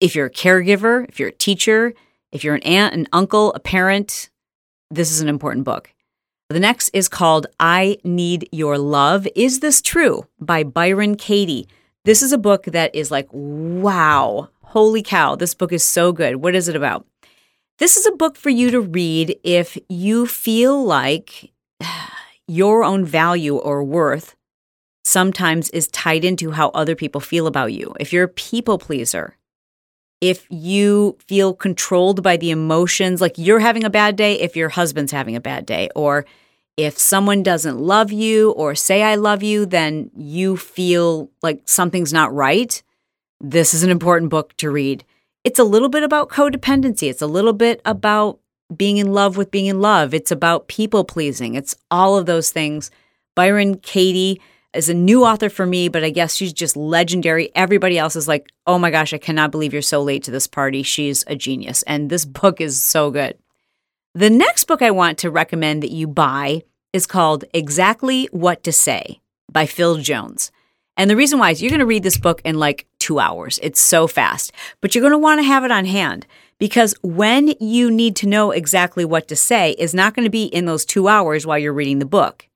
If 0.00 0.14
you're 0.14 0.26
a 0.26 0.30
caregiver, 0.30 1.08
if 1.08 1.18
you're 1.18 1.28
a 1.28 1.32
teacher, 1.32 1.94
if 2.32 2.44
you're 2.44 2.54
an 2.54 2.62
aunt, 2.62 2.94
an 2.94 3.06
uncle, 3.12 3.52
a 3.54 3.60
parent, 3.60 4.30
this 4.90 5.10
is 5.10 5.20
an 5.20 5.28
important 5.28 5.64
book. 5.64 5.92
The 6.48 6.60
next 6.60 6.88
is 6.90 7.08
called 7.08 7.46
I 7.60 7.98
Need 8.02 8.48
Your 8.50 8.76
Love. 8.76 9.28
Is 9.36 9.60
This 9.60 9.80
True? 9.80 10.26
by 10.40 10.64
Byron 10.64 11.14
Katie. 11.14 11.68
This 12.04 12.22
is 12.22 12.32
a 12.32 12.38
book 12.38 12.64
that 12.64 12.94
is 12.94 13.10
like, 13.10 13.28
wow, 13.30 14.48
holy 14.62 15.02
cow, 15.02 15.36
this 15.36 15.54
book 15.54 15.72
is 15.72 15.84
so 15.84 16.12
good. 16.12 16.36
What 16.36 16.54
is 16.54 16.68
it 16.68 16.74
about? 16.74 17.06
This 17.78 17.96
is 17.96 18.06
a 18.06 18.12
book 18.12 18.36
for 18.36 18.50
you 18.50 18.70
to 18.72 18.80
read 18.80 19.38
if 19.44 19.78
you 19.88 20.26
feel 20.26 20.82
like 20.82 21.52
your 22.50 22.82
own 22.82 23.04
value 23.04 23.56
or 23.56 23.84
worth 23.84 24.34
sometimes 25.04 25.70
is 25.70 25.88
tied 25.88 26.24
into 26.24 26.50
how 26.50 26.68
other 26.70 26.96
people 26.96 27.20
feel 27.20 27.46
about 27.46 27.72
you. 27.72 27.94
If 28.00 28.12
you're 28.12 28.24
a 28.24 28.28
people 28.28 28.78
pleaser, 28.78 29.36
if 30.20 30.46
you 30.50 31.16
feel 31.26 31.54
controlled 31.54 32.22
by 32.22 32.36
the 32.36 32.50
emotions, 32.50 33.20
like 33.20 33.38
you're 33.38 33.60
having 33.60 33.84
a 33.84 33.90
bad 33.90 34.16
day, 34.16 34.40
if 34.40 34.56
your 34.56 34.68
husband's 34.68 35.12
having 35.12 35.36
a 35.36 35.40
bad 35.40 35.64
day, 35.64 35.88
or 35.94 36.26
if 36.76 36.98
someone 36.98 37.42
doesn't 37.42 37.78
love 37.78 38.10
you 38.12 38.50
or 38.52 38.74
say, 38.74 39.02
I 39.02 39.14
love 39.14 39.42
you, 39.42 39.64
then 39.64 40.10
you 40.16 40.56
feel 40.56 41.30
like 41.42 41.62
something's 41.66 42.12
not 42.12 42.34
right. 42.34 42.82
This 43.40 43.74
is 43.74 43.82
an 43.82 43.90
important 43.90 44.30
book 44.30 44.56
to 44.58 44.70
read 44.70 45.04
it's 45.44 45.58
a 45.58 45.64
little 45.64 45.88
bit 45.88 46.02
about 46.02 46.28
codependency. 46.28 47.08
It's 47.08 47.22
a 47.22 47.26
little 47.26 47.52
bit 47.52 47.80
about 47.84 48.39
being 48.76 48.98
in 48.98 49.12
love 49.12 49.36
with 49.36 49.50
being 49.50 49.66
in 49.66 49.80
love. 49.80 50.14
It's 50.14 50.30
about 50.30 50.68
people 50.68 51.04
pleasing. 51.04 51.54
It's 51.54 51.74
all 51.90 52.16
of 52.16 52.26
those 52.26 52.50
things. 52.50 52.90
Byron 53.34 53.78
Katie 53.78 54.40
is 54.72 54.88
a 54.88 54.94
new 54.94 55.24
author 55.24 55.48
for 55.48 55.66
me, 55.66 55.88
but 55.88 56.04
I 56.04 56.10
guess 56.10 56.34
she's 56.34 56.52
just 56.52 56.76
legendary. 56.76 57.50
Everybody 57.54 57.98
else 57.98 58.16
is 58.16 58.28
like, 58.28 58.48
oh 58.66 58.78
my 58.78 58.90
gosh, 58.90 59.12
I 59.12 59.18
cannot 59.18 59.50
believe 59.50 59.72
you're 59.72 59.82
so 59.82 60.02
late 60.02 60.22
to 60.24 60.30
this 60.30 60.46
party. 60.46 60.82
She's 60.82 61.24
a 61.26 61.34
genius. 61.34 61.82
And 61.82 62.08
this 62.08 62.24
book 62.24 62.60
is 62.60 62.80
so 62.80 63.10
good. 63.10 63.36
The 64.14 64.30
next 64.30 64.64
book 64.64 64.82
I 64.82 64.90
want 64.90 65.18
to 65.18 65.30
recommend 65.30 65.82
that 65.82 65.90
you 65.90 66.06
buy 66.06 66.62
is 66.92 67.06
called 67.06 67.44
Exactly 67.54 68.26
What 68.32 68.62
to 68.64 68.72
Say 68.72 69.20
by 69.50 69.66
Phil 69.66 69.96
Jones. 69.96 70.50
And 70.96 71.08
the 71.08 71.16
reason 71.16 71.38
why 71.38 71.50
is 71.50 71.62
you're 71.62 71.70
going 71.70 71.80
to 71.80 71.86
read 71.86 72.02
this 72.02 72.18
book 72.18 72.42
in 72.44 72.58
like 72.58 72.86
two 72.98 73.18
hours. 73.18 73.58
It's 73.62 73.80
so 73.80 74.06
fast, 74.06 74.52
but 74.80 74.94
you're 74.94 75.02
going 75.02 75.12
to 75.12 75.18
want 75.18 75.40
to 75.40 75.44
have 75.44 75.64
it 75.64 75.70
on 75.70 75.84
hand 75.84 76.26
because 76.60 76.94
when 77.02 77.54
you 77.58 77.90
need 77.90 78.14
to 78.16 78.28
know 78.28 78.52
exactly 78.52 79.04
what 79.04 79.26
to 79.28 79.34
say 79.34 79.72
is 79.72 79.94
not 79.94 80.14
going 80.14 80.26
to 80.26 80.30
be 80.30 80.44
in 80.44 80.66
those 80.66 80.84
two 80.84 81.08
hours 81.08 81.44
while 81.44 81.58
you're 81.58 81.72
reading 81.72 81.98
the 81.98 82.04
book. 82.06 82.46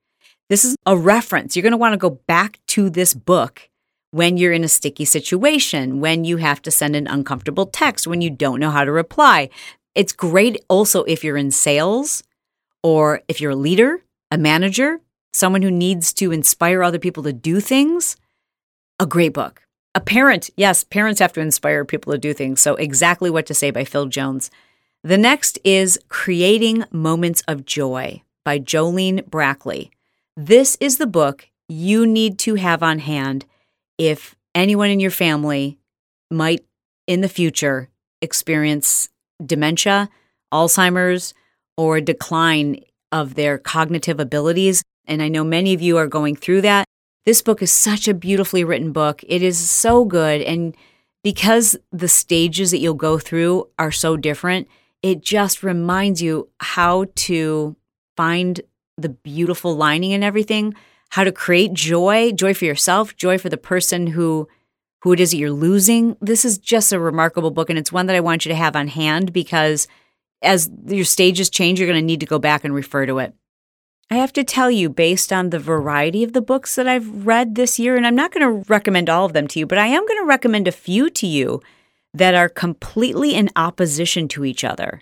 This 0.50 0.64
is 0.64 0.76
a 0.86 0.96
reference. 0.96 1.56
You're 1.56 1.62
going 1.62 1.72
to 1.72 1.78
want 1.78 1.94
to 1.94 1.98
go 1.98 2.10
back 2.10 2.60
to 2.68 2.90
this 2.90 3.14
book 3.14 3.70
when 4.10 4.36
you're 4.36 4.52
in 4.52 4.62
a 4.62 4.68
sticky 4.68 5.06
situation, 5.06 5.98
when 5.98 6.24
you 6.24 6.36
have 6.36 6.62
to 6.62 6.70
send 6.70 6.94
an 6.94 7.08
uncomfortable 7.08 7.66
text, 7.66 8.06
when 8.06 8.20
you 8.20 8.30
don't 8.30 8.60
know 8.60 8.70
how 8.70 8.84
to 8.84 8.92
reply. 8.92 9.48
It's 9.94 10.12
great 10.12 10.62
also 10.68 11.02
if 11.04 11.24
you're 11.24 11.38
in 11.38 11.50
sales 11.50 12.22
or 12.82 13.22
if 13.26 13.40
you're 13.40 13.52
a 13.52 13.56
leader, 13.56 14.04
a 14.30 14.36
manager, 14.36 15.00
someone 15.32 15.62
who 15.62 15.70
needs 15.70 16.12
to 16.12 16.30
inspire 16.30 16.82
other 16.82 16.98
people 16.98 17.22
to 17.22 17.32
do 17.32 17.58
things 17.58 18.16
a 19.00 19.06
great 19.06 19.32
book. 19.32 19.63
A 19.96 20.00
parent, 20.00 20.50
yes, 20.56 20.82
parents 20.82 21.20
have 21.20 21.32
to 21.34 21.40
inspire 21.40 21.84
people 21.84 22.12
to 22.12 22.18
do 22.18 22.34
things. 22.34 22.60
So, 22.60 22.74
exactly 22.74 23.30
what 23.30 23.46
to 23.46 23.54
say 23.54 23.70
by 23.70 23.84
Phil 23.84 24.06
Jones. 24.06 24.50
The 25.04 25.18
next 25.18 25.58
is 25.62 26.00
Creating 26.08 26.84
Moments 26.90 27.42
of 27.46 27.64
Joy 27.64 28.22
by 28.44 28.58
Jolene 28.58 29.22
Brackey. 29.28 29.90
This 30.36 30.76
is 30.80 30.98
the 30.98 31.06
book 31.06 31.48
you 31.68 32.06
need 32.06 32.38
to 32.40 32.56
have 32.56 32.82
on 32.82 32.98
hand 32.98 33.44
if 33.96 34.34
anyone 34.54 34.90
in 34.90 34.98
your 34.98 35.12
family 35.12 35.78
might 36.28 36.64
in 37.06 37.20
the 37.20 37.28
future 37.28 37.88
experience 38.20 39.08
dementia, 39.44 40.08
Alzheimer's, 40.52 41.34
or 41.76 42.00
decline 42.00 42.80
of 43.12 43.34
their 43.34 43.58
cognitive 43.58 44.18
abilities. 44.18 44.82
And 45.06 45.22
I 45.22 45.28
know 45.28 45.44
many 45.44 45.72
of 45.72 45.82
you 45.82 45.98
are 45.98 46.08
going 46.08 46.34
through 46.34 46.62
that. 46.62 46.83
This 47.26 47.40
book 47.40 47.62
is 47.62 47.72
such 47.72 48.06
a 48.06 48.14
beautifully 48.14 48.64
written 48.64 48.92
book. 48.92 49.24
It 49.26 49.42
is 49.42 49.58
so 49.58 50.04
good. 50.04 50.42
And 50.42 50.76
because 51.22 51.76
the 51.90 52.08
stages 52.08 52.70
that 52.70 52.78
you'll 52.78 52.94
go 52.94 53.18
through 53.18 53.68
are 53.78 53.92
so 53.92 54.16
different, 54.16 54.68
it 55.02 55.22
just 55.22 55.62
reminds 55.62 56.20
you 56.20 56.50
how 56.60 57.06
to 57.14 57.76
find 58.16 58.60
the 58.96 59.08
beautiful 59.08 59.74
lining 59.74 60.10
in 60.10 60.22
everything, 60.22 60.74
how 61.10 61.24
to 61.24 61.32
create 61.32 61.72
joy, 61.72 62.32
joy 62.32 62.54
for 62.54 62.66
yourself, 62.66 63.16
joy 63.16 63.38
for 63.38 63.48
the 63.48 63.56
person 63.56 64.08
who 64.08 64.48
who 65.02 65.12
it 65.12 65.20
is 65.20 65.32
that 65.32 65.36
you're 65.36 65.50
losing. 65.50 66.16
This 66.22 66.46
is 66.46 66.56
just 66.56 66.90
a 66.90 66.98
remarkable 66.98 67.50
book 67.50 67.68
and 67.68 67.78
it's 67.78 67.92
one 67.92 68.06
that 68.06 68.16
I 68.16 68.20
want 68.20 68.46
you 68.46 68.48
to 68.48 68.56
have 68.56 68.74
on 68.74 68.88
hand 68.88 69.34
because 69.34 69.86
as 70.40 70.70
your 70.86 71.04
stages 71.04 71.50
change, 71.50 71.78
you're 71.78 71.88
going 71.88 72.00
to 72.00 72.06
need 72.06 72.20
to 72.20 72.26
go 72.26 72.38
back 72.38 72.64
and 72.64 72.74
refer 72.74 73.04
to 73.04 73.18
it. 73.18 73.34
I 74.10 74.16
have 74.16 74.32
to 74.34 74.44
tell 74.44 74.70
you, 74.70 74.88
based 74.88 75.32
on 75.32 75.50
the 75.50 75.58
variety 75.58 76.22
of 76.22 76.34
the 76.34 76.42
books 76.42 76.74
that 76.74 76.86
I've 76.86 77.26
read 77.26 77.54
this 77.54 77.78
year, 77.78 77.96
and 77.96 78.06
I'm 78.06 78.14
not 78.14 78.32
going 78.32 78.46
to 78.46 78.68
recommend 78.68 79.08
all 79.08 79.24
of 79.24 79.32
them 79.32 79.46
to 79.48 79.58
you, 79.58 79.66
but 79.66 79.78
I 79.78 79.86
am 79.86 80.06
going 80.06 80.20
to 80.20 80.26
recommend 80.26 80.68
a 80.68 80.72
few 80.72 81.08
to 81.10 81.26
you 81.26 81.62
that 82.12 82.34
are 82.34 82.48
completely 82.48 83.34
in 83.34 83.50
opposition 83.56 84.28
to 84.28 84.44
each 84.44 84.62
other. 84.62 85.00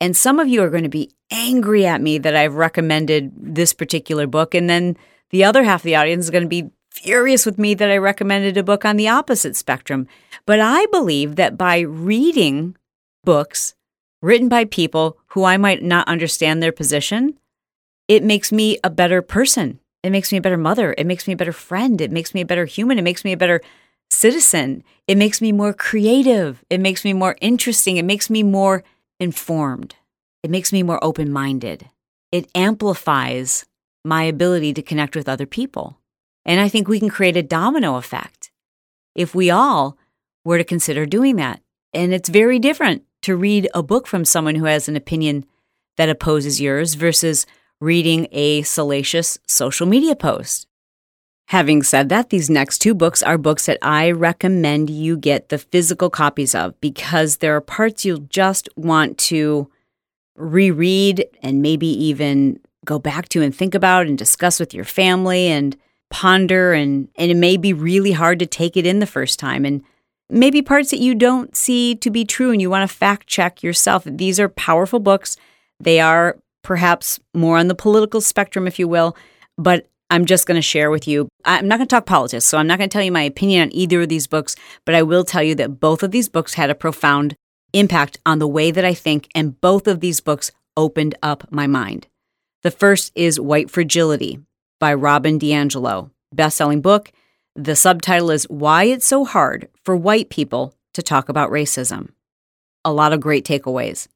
And 0.00 0.16
some 0.16 0.38
of 0.38 0.48
you 0.48 0.62
are 0.62 0.70
going 0.70 0.84
to 0.84 0.88
be 0.88 1.12
angry 1.30 1.86
at 1.86 2.00
me 2.00 2.18
that 2.18 2.36
I've 2.36 2.54
recommended 2.54 3.32
this 3.36 3.74
particular 3.74 4.26
book. 4.26 4.54
And 4.54 4.70
then 4.70 4.96
the 5.30 5.44
other 5.44 5.64
half 5.64 5.80
of 5.80 5.84
the 5.84 5.96
audience 5.96 6.24
is 6.24 6.30
going 6.30 6.44
to 6.44 6.48
be 6.48 6.70
furious 6.90 7.44
with 7.44 7.58
me 7.58 7.74
that 7.74 7.90
I 7.90 7.96
recommended 7.98 8.56
a 8.56 8.62
book 8.62 8.84
on 8.84 8.96
the 8.96 9.08
opposite 9.08 9.56
spectrum. 9.56 10.06
But 10.46 10.60
I 10.60 10.86
believe 10.86 11.36
that 11.36 11.58
by 11.58 11.80
reading 11.80 12.76
books 13.24 13.74
written 14.22 14.48
by 14.48 14.64
people 14.64 15.18
who 15.28 15.44
I 15.44 15.56
might 15.56 15.82
not 15.82 16.08
understand 16.08 16.62
their 16.62 16.72
position, 16.72 17.38
it 18.08 18.22
makes 18.22 18.52
me 18.52 18.78
a 18.84 18.90
better 18.90 19.22
person. 19.22 19.80
It 20.02 20.10
makes 20.10 20.30
me 20.30 20.38
a 20.38 20.42
better 20.42 20.56
mother. 20.56 20.94
It 20.96 21.06
makes 21.06 21.26
me 21.26 21.32
a 21.32 21.36
better 21.36 21.52
friend. 21.52 22.00
It 22.00 22.12
makes 22.12 22.34
me 22.34 22.40
a 22.40 22.46
better 22.46 22.64
human. 22.64 22.98
It 22.98 23.02
makes 23.02 23.24
me 23.24 23.32
a 23.32 23.36
better 23.36 23.60
citizen. 24.10 24.84
It 25.08 25.18
makes 25.18 25.40
me 25.40 25.50
more 25.50 25.72
creative. 25.72 26.64
It 26.70 26.80
makes 26.80 27.04
me 27.04 27.12
more 27.12 27.36
interesting. 27.40 27.96
It 27.96 28.04
makes 28.04 28.30
me 28.30 28.42
more 28.42 28.84
informed. 29.18 29.96
It 30.42 30.50
makes 30.50 30.72
me 30.72 30.82
more 30.82 31.02
open 31.02 31.32
minded. 31.32 31.88
It 32.30 32.48
amplifies 32.54 33.66
my 34.04 34.22
ability 34.22 34.72
to 34.74 34.82
connect 34.82 35.16
with 35.16 35.28
other 35.28 35.46
people. 35.46 35.98
And 36.44 36.60
I 36.60 36.68
think 36.68 36.86
we 36.86 37.00
can 37.00 37.10
create 37.10 37.36
a 37.36 37.42
domino 37.42 37.96
effect 37.96 38.52
if 39.16 39.34
we 39.34 39.50
all 39.50 39.98
were 40.44 40.58
to 40.58 40.64
consider 40.64 41.04
doing 41.06 41.36
that. 41.36 41.60
And 41.92 42.14
it's 42.14 42.28
very 42.28 42.60
different 42.60 43.02
to 43.22 43.34
read 43.34 43.68
a 43.74 43.82
book 43.82 44.06
from 44.06 44.24
someone 44.24 44.54
who 44.54 44.66
has 44.66 44.88
an 44.88 44.94
opinion 44.94 45.44
that 45.96 46.08
opposes 46.08 46.60
yours 46.60 46.94
versus 46.94 47.46
reading 47.80 48.26
a 48.32 48.62
salacious 48.62 49.38
social 49.46 49.86
media 49.86 50.16
post. 50.16 50.66
Having 51.48 51.84
said 51.84 52.08
that, 52.08 52.30
these 52.30 52.50
next 52.50 52.78
two 52.78 52.94
books 52.94 53.22
are 53.22 53.38
books 53.38 53.66
that 53.66 53.78
I 53.80 54.10
recommend 54.10 54.90
you 54.90 55.16
get 55.16 55.48
the 55.48 55.58
physical 55.58 56.10
copies 56.10 56.54
of 56.54 56.78
because 56.80 57.36
there 57.36 57.54
are 57.54 57.60
parts 57.60 58.04
you'll 58.04 58.26
just 58.28 58.68
want 58.76 59.16
to 59.18 59.70
reread 60.34 61.24
and 61.42 61.62
maybe 61.62 61.86
even 61.86 62.58
go 62.84 62.98
back 62.98 63.28
to 63.28 63.42
and 63.42 63.54
think 63.54 63.74
about 63.74 64.06
and 64.06 64.18
discuss 64.18 64.58
with 64.58 64.74
your 64.74 64.84
family 64.84 65.46
and 65.46 65.76
ponder 66.10 66.72
and 66.72 67.08
and 67.16 67.30
it 67.30 67.36
may 67.36 67.56
be 67.56 67.72
really 67.72 68.12
hard 68.12 68.38
to 68.38 68.46
take 68.46 68.76
it 68.76 68.86
in 68.86 69.00
the 69.00 69.06
first 69.06 69.40
time 69.40 69.64
and 69.64 69.82
maybe 70.28 70.62
parts 70.62 70.90
that 70.90 71.00
you 71.00 71.14
don't 71.14 71.56
see 71.56 71.94
to 71.96 72.10
be 72.10 72.24
true 72.24 72.50
and 72.50 72.60
you 72.60 72.70
want 72.70 72.88
to 72.88 72.96
fact 72.96 73.26
check 73.26 73.62
yourself. 73.62 74.04
These 74.04 74.40
are 74.40 74.48
powerful 74.48 74.98
books. 74.98 75.36
They 75.80 76.00
are 76.00 76.38
perhaps 76.66 77.20
more 77.32 77.56
on 77.58 77.68
the 77.68 77.76
political 77.76 78.20
spectrum, 78.20 78.66
if 78.66 78.76
you 78.76 78.88
will. 78.88 79.16
But 79.56 79.88
I'm 80.10 80.26
just 80.26 80.46
going 80.46 80.56
to 80.56 80.62
share 80.62 80.90
with 80.90 81.06
you. 81.06 81.28
I'm 81.44 81.68
not 81.68 81.78
going 81.78 81.86
to 81.86 81.94
talk 81.94 82.06
politics, 82.06 82.44
so 82.44 82.58
I'm 82.58 82.66
not 82.66 82.78
going 82.78 82.90
to 82.90 82.92
tell 82.92 83.04
you 83.04 83.12
my 83.12 83.22
opinion 83.22 83.62
on 83.62 83.74
either 83.74 84.02
of 84.02 84.08
these 84.08 84.26
books, 84.26 84.56
but 84.84 84.94
I 84.96 85.04
will 85.04 85.22
tell 85.22 85.44
you 85.44 85.54
that 85.54 85.78
both 85.78 86.02
of 86.02 86.10
these 86.10 86.28
books 86.28 86.54
had 86.54 86.68
a 86.68 86.74
profound 86.74 87.36
impact 87.72 88.18
on 88.26 88.40
the 88.40 88.48
way 88.48 88.72
that 88.72 88.84
I 88.84 88.94
think, 88.94 89.28
and 89.32 89.60
both 89.60 89.86
of 89.86 90.00
these 90.00 90.20
books 90.20 90.50
opened 90.76 91.14
up 91.22 91.46
my 91.52 91.68
mind. 91.68 92.08
The 92.64 92.72
first 92.72 93.12
is 93.14 93.38
White 93.38 93.70
Fragility 93.70 94.40
by 94.80 94.92
Robin 94.92 95.38
DiAngelo, 95.38 96.10
best-selling 96.32 96.80
book. 96.80 97.12
The 97.54 97.76
subtitle 97.76 98.32
is 98.32 98.44
Why 98.50 98.84
It's 98.84 99.06
So 99.06 99.24
Hard 99.24 99.68
for 99.84 99.96
White 99.96 100.30
People 100.30 100.74
to 100.94 101.02
Talk 101.02 101.28
About 101.28 101.50
Racism. 101.50 102.10
A 102.84 102.92
lot 102.92 103.12
of 103.12 103.20
great 103.20 103.44
takeaways. 103.44 104.08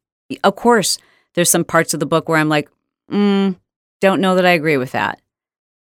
Of 0.45 0.57
course, 0.57 0.99
there's 1.35 1.51
some 1.51 1.65
parts 1.65 1.95
of 1.95 2.01
the 2.01 2.07
book 2.07 2.29
where 2.29 2.39
I'm 2.39 2.49
like, 2.49 2.69
mm, 3.11 3.57
don't 4.01 4.21
know 4.21 4.35
that 4.35 4.47
I 4.47 4.51
agree 4.51 4.77
with 4.77 4.93
that. 4.93 5.21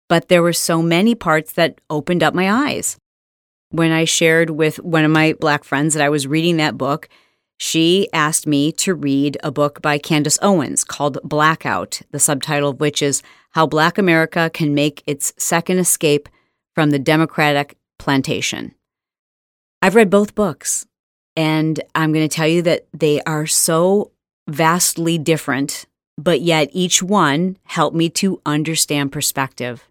But 0.09 0.29
there 0.29 0.43
were 0.43 0.53
so 0.53 0.83
many 0.83 1.15
parts 1.15 1.53
that 1.53 1.81
opened 1.91 2.23
up 2.23 2.35
my 2.35 2.51
eyes. 2.51 2.97
When 3.71 3.91
I 3.91 4.05
shared 4.05 4.51
with 4.51 4.79
one 4.81 5.05
of 5.05 5.11
my 5.11 5.35
black 5.41 5.65
friends 5.65 5.95
that 5.95 6.03
I 6.03 6.09
was 6.09 6.27
reading 6.27 6.57
that 6.59 6.79
book, 6.79 7.09
she 7.59 8.09
asked 8.13 8.47
me 8.47 8.71
to 8.73 8.95
read 8.95 9.39
a 9.43 9.51
book 9.51 9.81
by 9.81 9.99
Candace 9.99 10.39
Owens 10.43 10.85
called 10.85 11.19
Blackout, 11.25 12.03
the 12.11 12.19
subtitle 12.19 12.71
of 12.71 12.81
which 12.81 13.03
is 13.03 13.23
How 13.53 13.67
Black 13.67 13.99
America 13.99 14.51
Can 14.53 14.75
Make 14.75 15.03
Its 15.07 15.33
Second 15.39 15.79
Escape 15.79 16.29
from 16.75 16.91
the 16.91 16.99
Democratic 16.99 17.77
Plantation. 17.99 18.75
I've 19.81 19.95
read 19.95 20.11
both 20.11 20.35
books, 20.35 20.87
and 21.35 21.81
I'm 21.95 22.13
going 22.13 22.29
to 22.29 22.35
tell 22.35 22.47
you 22.47 22.63
that 22.63 22.87
they 22.93 23.23
are 23.23 23.47
so 23.47 24.13
vastly 24.49 25.19
different, 25.19 25.87
but 26.17 26.41
yet 26.41 26.69
each 26.73 27.03
one 27.03 27.57
helped 27.65 27.97
me 27.97 28.09
to 28.11 28.41
understand 28.47 29.13
perspective. 29.13 29.85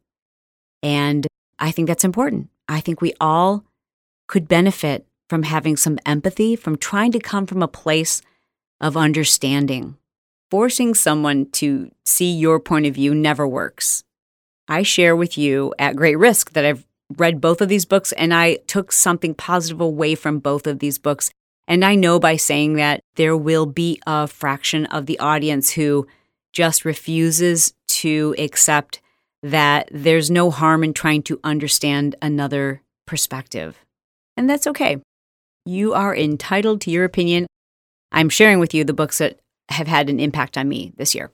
And 0.82 1.28
I 1.60 1.72
think 1.72 1.88
that's 1.88 2.04
important. 2.04 2.50
I 2.68 2.80
think 2.80 3.02
we 3.02 3.14
all 3.20 3.64
could 4.28 4.48
benefit 4.48 5.06
from 5.30 5.44
having 5.44 5.78
some 5.78 6.00
empathy, 6.06 6.56
from 6.56 6.78
trying 6.78 7.12
to 7.12 7.20
come 7.20 7.46
from 7.46 7.62
a 7.62 7.68
place 7.68 8.22
of 8.80 8.98
understanding. 8.98 9.98
Forcing 10.52 10.94
someone 10.94 11.50
to 11.52 11.92
see 12.06 12.32
your 12.32 12.60
point 12.60 12.86
of 12.86 12.94
view 12.94 13.16
never 13.16 13.48
works. 13.48 14.04
I 14.68 14.84
share 14.84 15.16
with 15.16 15.38
you 15.38 15.74
at 15.80 15.96
great 15.96 16.18
risk 16.18 16.54
that 16.54 16.66
I've 16.66 16.86
read 17.18 17.42
both 17.42 17.62
of 17.62 17.70
these 17.70 17.86
books 17.86 18.12
and 18.14 18.34
I 18.34 18.56
took 18.68 18.92
something 18.92 19.34
positive 19.34 19.82
away 19.82 20.16
from 20.16 20.40
both 20.40 20.66
of 20.68 20.80
these 20.80 20.98
books 20.98 21.30
and 21.68 21.84
I 21.84 21.96
know 21.96 22.20
by 22.20 22.36
saying 22.36 22.76
that 22.76 23.02
there 23.16 23.36
will 23.36 23.66
be 23.66 24.00
a 24.06 24.28
fraction 24.28 24.86
of 24.88 25.06
the 25.06 25.20
audience 25.20 25.72
who 25.72 26.08
just 26.54 26.86
refuses 26.86 27.74
to 27.88 28.36
accept 28.38 29.02
that 29.42 29.90
there's 29.92 30.32
no 30.32 30.52
harm 30.52 30.84
in 30.84 30.94
trying 30.94 31.24
to 31.24 31.40
understand 31.44 32.16
another 32.22 32.82
perspective. 33.06 33.78
And 34.38 34.50
that's 34.50 34.68
okay. 34.68 35.02
You 35.66 35.94
are 35.94 36.16
entitled 36.16 36.82
to 36.82 36.92
your 36.92 37.06
opinion. 37.06 37.48
I'm 38.12 38.30
sharing 38.30 38.60
with 38.60 38.74
you 38.74 38.84
the 38.84 38.94
books 38.94 39.18
that 39.18 39.40
have 39.70 39.88
had 39.88 40.10
an 40.10 40.20
impact 40.20 40.58
on 40.58 40.70
me 40.70 40.94
this 40.98 41.16
year. 41.16 41.32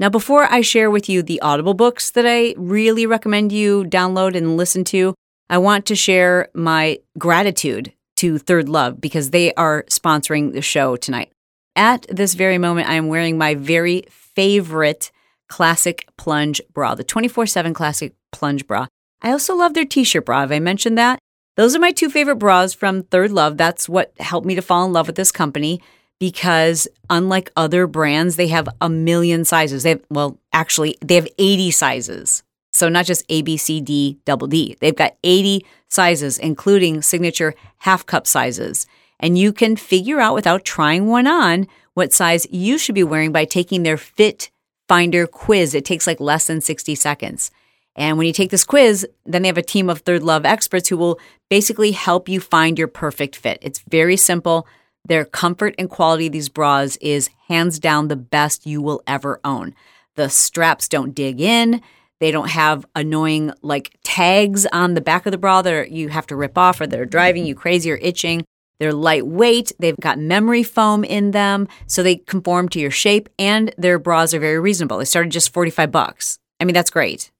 Now, 0.00 0.08
before 0.08 0.44
I 0.44 0.60
share 0.60 0.90
with 0.90 1.08
you 1.08 1.22
the 1.22 1.40
Audible 1.40 1.74
books 1.74 2.10
that 2.12 2.26
I 2.26 2.54
really 2.56 3.06
recommend 3.06 3.50
you 3.50 3.84
download 3.84 4.36
and 4.36 4.56
listen 4.56 4.84
to, 4.84 5.14
I 5.50 5.58
want 5.58 5.86
to 5.86 5.96
share 5.96 6.48
my 6.54 6.98
gratitude 7.18 7.92
to 8.18 8.38
Third 8.38 8.68
Love 8.68 9.00
because 9.00 9.30
they 9.30 9.52
are 9.54 9.84
sponsoring 9.84 10.52
the 10.52 10.62
show 10.62 10.96
tonight. 10.96 11.30
At 11.76 12.06
this 12.08 12.34
very 12.34 12.58
moment, 12.58 12.88
I 12.88 12.94
am 12.94 13.08
wearing 13.08 13.38
my 13.38 13.54
very 13.54 14.04
favorite 14.10 15.10
classic 15.48 16.06
plunge 16.16 16.60
bra, 16.72 16.94
the 16.94 17.04
24 17.04 17.46
7 17.46 17.74
classic 17.74 18.14
plunge 18.32 18.66
bra. 18.66 18.86
I 19.22 19.30
also 19.30 19.56
love 19.56 19.74
their 19.74 19.84
t 19.84 20.04
shirt 20.04 20.26
bra. 20.26 20.40
Have 20.40 20.52
I 20.52 20.58
mentioned 20.58 20.98
that? 20.98 21.18
Those 21.56 21.74
are 21.74 21.80
my 21.80 21.90
two 21.90 22.10
favorite 22.10 22.36
bras 22.36 22.72
from 22.72 23.02
Third 23.02 23.32
Love. 23.32 23.56
That's 23.56 23.88
what 23.88 24.12
helped 24.20 24.46
me 24.46 24.54
to 24.54 24.62
fall 24.62 24.84
in 24.84 24.92
love 24.92 25.08
with 25.08 25.16
this 25.16 25.32
company 25.32 25.80
because 26.20 26.86
unlike 27.10 27.50
other 27.56 27.86
brands, 27.86 28.36
they 28.36 28.48
have 28.48 28.68
a 28.80 28.88
million 28.88 29.44
sizes. 29.44 29.82
They 29.82 29.90
have, 29.90 30.02
well, 30.10 30.38
actually, 30.52 30.96
they 31.04 31.16
have 31.16 31.28
80 31.38 31.70
sizes. 31.70 32.42
So 32.72 32.88
not 32.88 33.06
just 33.06 33.24
A, 33.28 33.42
B, 33.42 33.56
C, 33.56 33.80
D, 33.80 34.18
double 34.24 34.46
D. 34.46 34.76
They've 34.80 34.94
got 34.94 35.16
80 35.24 35.64
sizes, 35.88 36.38
including 36.38 37.02
signature 37.02 37.54
half 37.78 38.06
cup 38.06 38.26
sizes. 38.26 38.86
And 39.20 39.36
you 39.36 39.52
can 39.52 39.76
figure 39.76 40.20
out 40.20 40.34
without 40.34 40.64
trying 40.64 41.06
one 41.06 41.26
on 41.26 41.66
what 41.94 42.12
size 42.12 42.46
you 42.50 42.78
should 42.78 42.94
be 42.94 43.02
wearing 43.02 43.32
by 43.32 43.44
taking 43.44 43.82
their 43.82 43.96
Fit 43.96 44.50
Finder 44.88 45.26
quiz. 45.26 45.74
It 45.74 45.84
takes 45.84 46.06
like 46.06 46.20
less 46.20 46.46
than 46.46 46.60
60 46.60 46.94
seconds. 46.94 47.50
And 47.96 48.16
when 48.16 48.28
you 48.28 48.32
take 48.32 48.50
this 48.50 48.64
quiz, 48.64 49.06
then 49.26 49.42
they 49.42 49.48
have 49.48 49.58
a 49.58 49.62
team 49.62 49.90
of 49.90 50.00
Third 50.00 50.22
Love 50.22 50.44
experts 50.44 50.88
who 50.88 50.96
will 50.96 51.18
basically 51.50 51.90
help 51.90 52.28
you 52.28 52.40
find 52.40 52.78
your 52.78 52.86
perfect 52.86 53.34
fit. 53.34 53.58
It's 53.60 53.80
very 53.80 54.16
simple. 54.16 54.68
Their 55.04 55.24
comfort 55.24 55.74
and 55.78 55.90
quality 55.90 56.26
of 56.26 56.32
these 56.32 56.48
bras 56.48 56.96
is 57.00 57.28
hands 57.48 57.80
down 57.80 58.06
the 58.06 58.16
best 58.16 58.66
you 58.66 58.80
will 58.80 59.02
ever 59.06 59.40
own. 59.42 59.74
The 60.14 60.28
straps 60.28 60.88
don't 60.88 61.14
dig 61.14 61.40
in. 61.40 61.82
They 62.20 62.30
don't 62.30 62.50
have 62.50 62.84
annoying 62.94 63.52
like 63.62 63.96
tags 64.02 64.66
on 64.66 64.94
the 64.94 65.00
back 65.00 65.26
of 65.26 65.32
the 65.32 65.38
bra 65.38 65.62
that 65.62 65.90
you 65.90 66.08
have 66.08 66.26
to 66.28 66.36
rip 66.36 66.58
off 66.58 66.80
or 66.80 66.86
they're 66.86 67.06
driving 67.06 67.46
you 67.46 67.54
crazy 67.54 67.90
or 67.90 67.96
itching. 67.96 68.44
They're 68.80 68.92
lightweight, 68.92 69.72
they've 69.78 69.96
got 69.96 70.18
memory 70.18 70.62
foam 70.62 71.02
in 71.02 71.32
them, 71.32 71.66
so 71.88 72.02
they 72.02 72.16
conform 72.16 72.68
to 72.70 72.78
your 72.78 72.92
shape, 72.92 73.28
and 73.36 73.74
their 73.76 73.98
bras 73.98 74.32
are 74.32 74.38
very 74.38 74.60
reasonable. 74.60 74.98
They 74.98 75.04
started 75.04 75.32
just 75.32 75.52
45 75.52 75.90
bucks. 75.90 76.38
I 76.60 76.64
mean, 76.64 76.74
that's 76.74 76.90
great. 76.90 77.32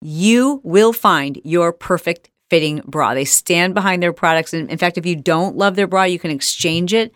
You 0.00 0.60
will 0.62 0.92
find 0.92 1.40
your 1.44 1.72
perfect 1.72 2.30
fitting 2.50 2.82
bra. 2.86 3.14
They 3.14 3.24
stand 3.24 3.74
behind 3.74 4.02
their 4.02 4.12
products. 4.12 4.52
And 4.52 4.70
in 4.70 4.78
fact, 4.78 4.98
if 4.98 5.06
you 5.06 5.16
don't 5.16 5.56
love 5.56 5.76
their 5.76 5.86
bra, 5.86 6.04
you 6.04 6.18
can 6.18 6.30
exchange 6.30 6.92
it 6.92 7.12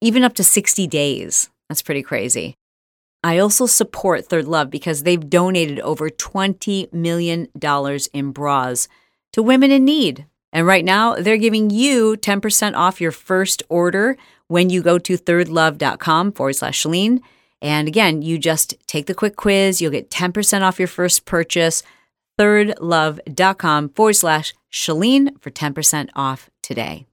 even 0.00 0.22
up 0.22 0.34
to 0.34 0.44
60 0.44 0.86
days. 0.86 1.50
That's 1.68 1.82
pretty 1.82 2.02
crazy. 2.02 2.56
I 3.24 3.38
also 3.38 3.64
support 3.64 4.26
Third 4.26 4.44
Love 4.44 4.68
because 4.68 5.02
they've 5.02 5.30
donated 5.30 5.80
over 5.80 6.10
$20 6.10 6.92
million 6.92 7.48
in 8.12 8.32
bras 8.32 8.86
to 9.32 9.42
women 9.42 9.70
in 9.70 9.86
need. 9.86 10.26
And 10.52 10.66
right 10.66 10.84
now, 10.84 11.14
they're 11.14 11.38
giving 11.38 11.70
you 11.70 12.16
10% 12.18 12.74
off 12.74 13.00
your 13.00 13.12
first 13.12 13.62
order 13.70 14.18
when 14.48 14.68
you 14.68 14.82
go 14.82 14.98
to 14.98 15.16
thirdlove.com 15.16 16.32
forward 16.32 16.52
slash 16.52 16.82
Chalene. 16.82 17.20
And 17.62 17.88
again, 17.88 18.20
you 18.20 18.36
just 18.36 18.74
take 18.86 19.06
the 19.06 19.14
quick 19.14 19.36
quiz, 19.36 19.80
you'll 19.80 19.90
get 19.90 20.10
10% 20.10 20.60
off 20.60 20.78
your 20.78 20.86
first 20.86 21.24
purchase. 21.24 21.82
Thirdlove.com 22.38 23.88
forward 23.88 24.16
slash 24.16 24.52
Chalene 24.70 25.40
for 25.40 25.50
10% 25.50 26.10
off 26.14 26.50
today. 26.62 27.06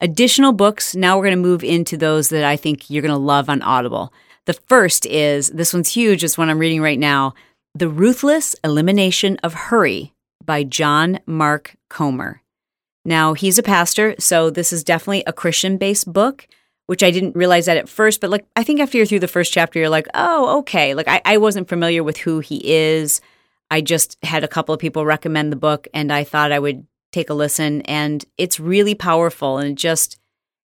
Additional 0.00 0.52
books, 0.52 0.94
now 0.94 1.16
we're 1.16 1.24
going 1.24 1.42
to 1.42 1.42
move 1.42 1.64
into 1.64 1.96
those 1.96 2.28
that 2.28 2.44
I 2.44 2.56
think 2.56 2.88
you're 2.88 3.02
going 3.02 3.10
to 3.10 3.18
love 3.18 3.50
on 3.50 3.62
Audible. 3.62 4.12
The 4.46 4.54
first 4.54 5.06
is 5.06 5.48
this 5.50 5.74
one's 5.74 5.92
huge, 5.92 6.24
it's 6.24 6.38
one 6.38 6.48
I'm 6.48 6.58
reading 6.58 6.80
right 6.80 6.98
now 6.98 7.34
The 7.74 7.88
Ruthless 7.88 8.56
Elimination 8.64 9.36
of 9.42 9.54
Hurry 9.54 10.14
by 10.44 10.64
John 10.64 11.20
Mark 11.26 11.76
Comer. 11.88 12.42
Now, 13.04 13.34
he's 13.34 13.58
a 13.58 13.62
pastor, 13.62 14.14
so 14.18 14.50
this 14.50 14.72
is 14.72 14.84
definitely 14.84 15.24
a 15.26 15.32
Christian 15.32 15.76
based 15.78 16.12
book, 16.12 16.46
which 16.86 17.02
I 17.02 17.10
didn't 17.10 17.36
realize 17.36 17.66
that 17.66 17.76
at 17.76 17.88
first. 17.88 18.20
But 18.20 18.30
like, 18.30 18.46
I 18.56 18.62
think 18.62 18.80
after 18.80 18.96
you're 18.96 19.06
through 19.06 19.20
the 19.20 19.28
first 19.28 19.52
chapter, 19.52 19.78
you're 19.78 19.88
like, 19.88 20.06
oh, 20.14 20.58
okay. 20.58 20.94
Like, 20.94 21.08
I, 21.08 21.22
I 21.24 21.36
wasn't 21.38 21.68
familiar 21.68 22.02
with 22.02 22.18
who 22.18 22.40
he 22.40 22.60
is. 22.64 23.20
I 23.70 23.80
just 23.80 24.18
had 24.22 24.44
a 24.44 24.48
couple 24.48 24.74
of 24.74 24.80
people 24.80 25.06
recommend 25.06 25.52
the 25.52 25.56
book, 25.56 25.86
and 25.94 26.12
I 26.12 26.24
thought 26.24 26.52
I 26.52 26.58
would 26.58 26.86
take 27.12 27.30
a 27.30 27.34
listen. 27.34 27.82
And 27.82 28.24
it's 28.36 28.60
really 28.60 28.94
powerful. 28.94 29.58
And 29.58 29.78
just, 29.78 30.18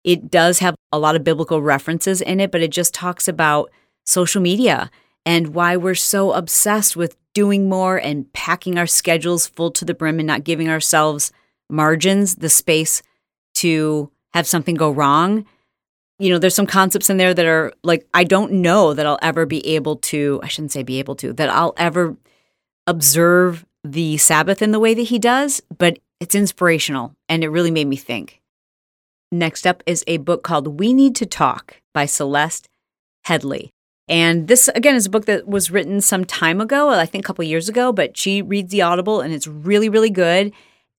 it 0.04 0.30
does 0.30 0.58
have 0.58 0.74
a 0.90 0.98
lot 0.98 1.16
of 1.16 1.24
biblical 1.24 1.62
references 1.62 2.20
in 2.20 2.40
it, 2.40 2.50
but 2.50 2.62
it 2.62 2.70
just 2.70 2.94
talks 2.94 3.28
about 3.28 3.70
social 4.04 4.42
media 4.42 4.90
and 5.24 5.54
why 5.54 5.76
we're 5.76 5.94
so 5.94 6.32
obsessed 6.32 6.96
with 6.96 7.16
doing 7.34 7.68
more 7.68 7.96
and 7.96 8.30
packing 8.32 8.78
our 8.78 8.86
schedules 8.86 9.46
full 9.46 9.70
to 9.70 9.84
the 9.84 9.94
brim 9.94 10.18
and 10.18 10.26
not 10.26 10.44
giving 10.44 10.68
ourselves 10.68 11.32
margins, 11.70 12.36
the 12.36 12.48
space 12.48 13.02
to 13.54 14.10
have 14.34 14.46
something 14.46 14.74
go 14.74 14.90
wrong. 14.90 15.46
You 16.18 16.30
know, 16.30 16.38
there's 16.38 16.54
some 16.54 16.66
concepts 16.66 17.08
in 17.08 17.16
there 17.16 17.34
that 17.34 17.46
are 17.46 17.72
like, 17.82 18.06
I 18.12 18.24
don't 18.24 18.52
know 18.52 18.94
that 18.94 19.06
I'll 19.06 19.18
ever 19.22 19.46
be 19.46 19.66
able 19.66 19.96
to, 19.96 20.40
I 20.42 20.48
shouldn't 20.48 20.72
say 20.72 20.82
be 20.82 20.98
able 20.98 21.14
to, 21.16 21.32
that 21.34 21.48
I'll 21.48 21.74
ever 21.76 22.16
observe 22.86 23.64
the 23.84 24.16
Sabbath 24.18 24.62
in 24.62 24.72
the 24.72 24.80
way 24.80 24.94
that 24.94 25.02
he 25.02 25.18
does, 25.18 25.62
but 25.78 25.98
it's 26.20 26.34
inspirational 26.34 27.14
and 27.28 27.42
it 27.42 27.48
really 27.48 27.70
made 27.70 27.86
me 27.86 27.96
think. 27.96 28.41
Next 29.32 29.66
up 29.66 29.82
is 29.86 30.04
a 30.06 30.18
book 30.18 30.42
called 30.42 30.78
We 30.78 30.92
Need 30.92 31.16
to 31.16 31.26
Talk 31.26 31.80
by 31.94 32.04
Celeste 32.04 32.68
Headlee. 33.26 33.70
And 34.06 34.46
this, 34.46 34.68
again, 34.68 34.94
is 34.94 35.06
a 35.06 35.10
book 35.10 35.24
that 35.24 35.48
was 35.48 35.70
written 35.70 36.02
some 36.02 36.26
time 36.26 36.60
ago, 36.60 36.90
I 36.90 37.06
think 37.06 37.24
a 37.24 37.26
couple 37.26 37.42
years 37.42 37.66
ago, 37.66 37.92
but 37.92 38.14
she 38.14 38.42
reads 38.42 38.70
the 38.70 38.82
Audible 38.82 39.22
and 39.22 39.32
it's 39.32 39.46
really, 39.46 39.88
really 39.88 40.10
good. 40.10 40.52